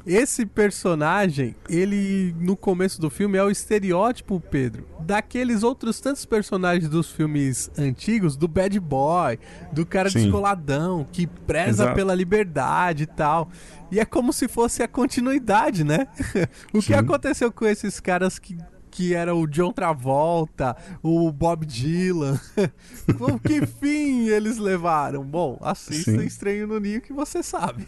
[0.09, 6.89] esse personagem, ele no começo do filme é o estereótipo, Pedro, daqueles outros tantos personagens
[6.89, 9.37] dos filmes antigos, do bad boy,
[9.71, 10.23] do cara Sim.
[10.23, 11.95] descoladão, que preza Exato.
[11.95, 13.51] pela liberdade e tal.
[13.91, 16.07] E é como se fosse a continuidade, né?
[16.73, 16.93] o que Sim.
[16.95, 18.57] aconteceu com esses caras que
[18.89, 22.39] que era o John Travolta, o Bob Dylan.
[23.17, 25.23] Com que fim eles levaram?
[25.23, 26.25] Bom, assista Sim.
[26.25, 27.85] Estranho no Ninho que você sabe.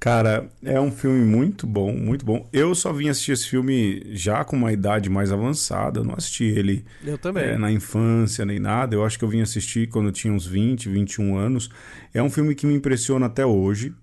[0.00, 2.48] Cara, é um filme muito bom, muito bom.
[2.52, 6.00] Eu só vim assistir esse filme já com uma idade mais avançada.
[6.00, 7.44] Eu não assisti ele Eu também.
[7.44, 8.96] é, na infância nem nada.
[8.96, 11.70] Eu acho que eu vim assistir quando eu tinha uns 20, 21 anos.
[12.12, 13.94] É um filme que me impressiona até hoje,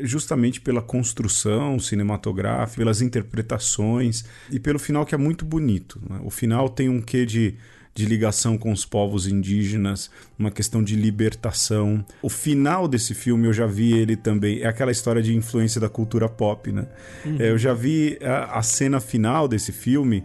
[0.00, 6.00] justamente pela construção cinematográfica, pelas interpretações e pelo final que é muito bonito.
[6.08, 6.20] né?
[6.24, 7.54] O final tem um quê de,
[7.94, 12.04] de ligação com os povos indígenas, uma questão de libertação.
[12.22, 15.88] O final desse filme eu já vi ele também, é aquela história de influência da
[15.88, 16.86] cultura pop, né?
[17.38, 20.24] É, eu já vi a, a cena final desse filme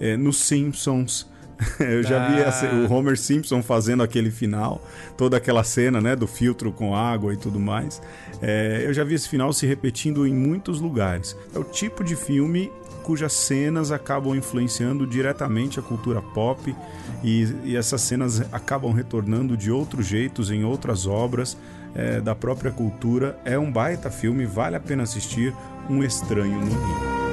[0.00, 1.32] é, nos Simpsons.
[1.80, 4.82] Eu já vi ce- o Homer Simpson fazendo aquele final,
[5.16, 8.00] toda aquela cena né, do filtro com água e tudo mais.
[8.42, 11.36] É, eu já vi esse final se repetindo em muitos lugares.
[11.54, 12.70] É o tipo de filme
[13.02, 16.74] cujas cenas acabam influenciando diretamente a cultura pop
[17.22, 21.56] e, e essas cenas acabam retornando de outros jeitos em outras obras
[21.94, 23.38] é, da própria cultura.
[23.44, 25.54] É um baita filme, vale a pena assistir.
[25.88, 27.23] Um Estranho no Rio.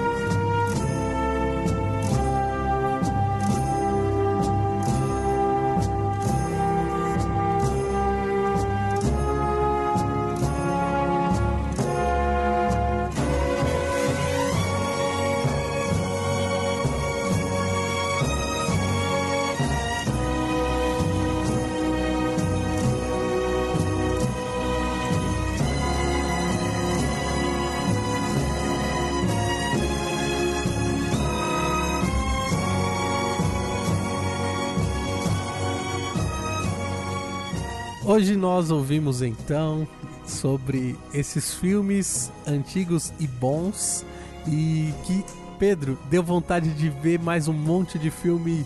[38.92, 39.88] Ouvimos então
[40.26, 44.06] sobre esses filmes antigos e bons
[44.46, 45.24] e que
[45.58, 48.66] Pedro deu vontade de ver mais um monte de filme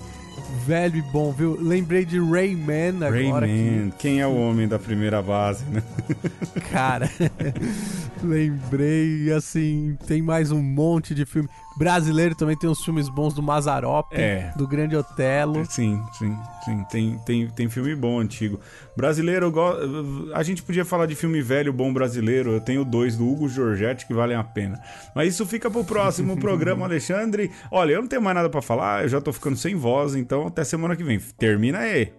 [0.66, 1.56] velho e bom, viu?
[1.62, 5.84] Lembrei de Rayman agora Rayman, quem é o homem da primeira base, né?
[6.54, 7.08] que, cara,
[8.24, 13.44] lembrei assim, tem mais um monte de filme brasileiro também tem uns filmes bons do
[13.44, 14.54] Mazarop, É.
[14.56, 15.66] do Grande Otelo.
[15.66, 16.84] Sim, sim, sim.
[16.90, 18.60] Tem, tem, tem filme bom antigo.
[18.96, 19.76] Brasileiro, go-
[20.34, 22.52] a gente podia falar de filme velho bom brasileiro.
[22.52, 24.80] Eu tenho dois do Hugo Giorgetti que valem a pena.
[25.14, 27.52] Mas isso fica pro próximo programa, Alexandre.
[27.70, 30.48] Olha, eu não tenho mais nada pra falar, eu já tô ficando sem voz, então
[30.48, 31.20] até semana que vem.
[31.38, 32.14] Termina aí.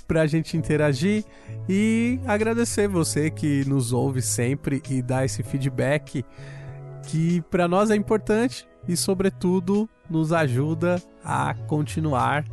[0.07, 1.25] pra gente interagir
[1.67, 6.25] e agradecer você que nos ouve sempre e dá esse feedback
[7.07, 12.43] que pra nós é importante e sobretudo nos ajuda a continuar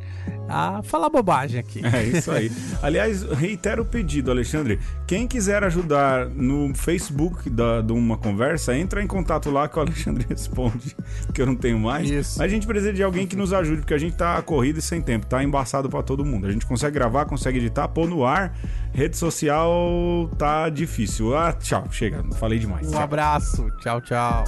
[0.49, 1.81] a falar bobagem aqui.
[1.85, 2.51] É isso aí.
[2.83, 4.79] Aliás, reitero o pedido, Alexandre.
[5.07, 9.83] Quem quiser ajudar no Facebook da, de uma conversa, entra em contato lá que o
[9.83, 10.97] Alexandre responde,
[11.27, 12.09] porque eu não tenho mais.
[12.09, 12.39] Isso.
[12.39, 14.83] Mas a gente precisa de alguém que nos ajude, porque a gente tá corrido e
[14.83, 16.47] sem tempo, tá embaçado pra todo mundo.
[16.47, 18.57] A gente consegue gravar, consegue editar, pôr no ar.
[18.93, 21.37] Rede social tá difícil.
[21.37, 22.89] Ah, tchau, chega, falei demais.
[22.89, 23.03] Um Tchau.
[23.03, 24.45] abraço, tchau, tchau.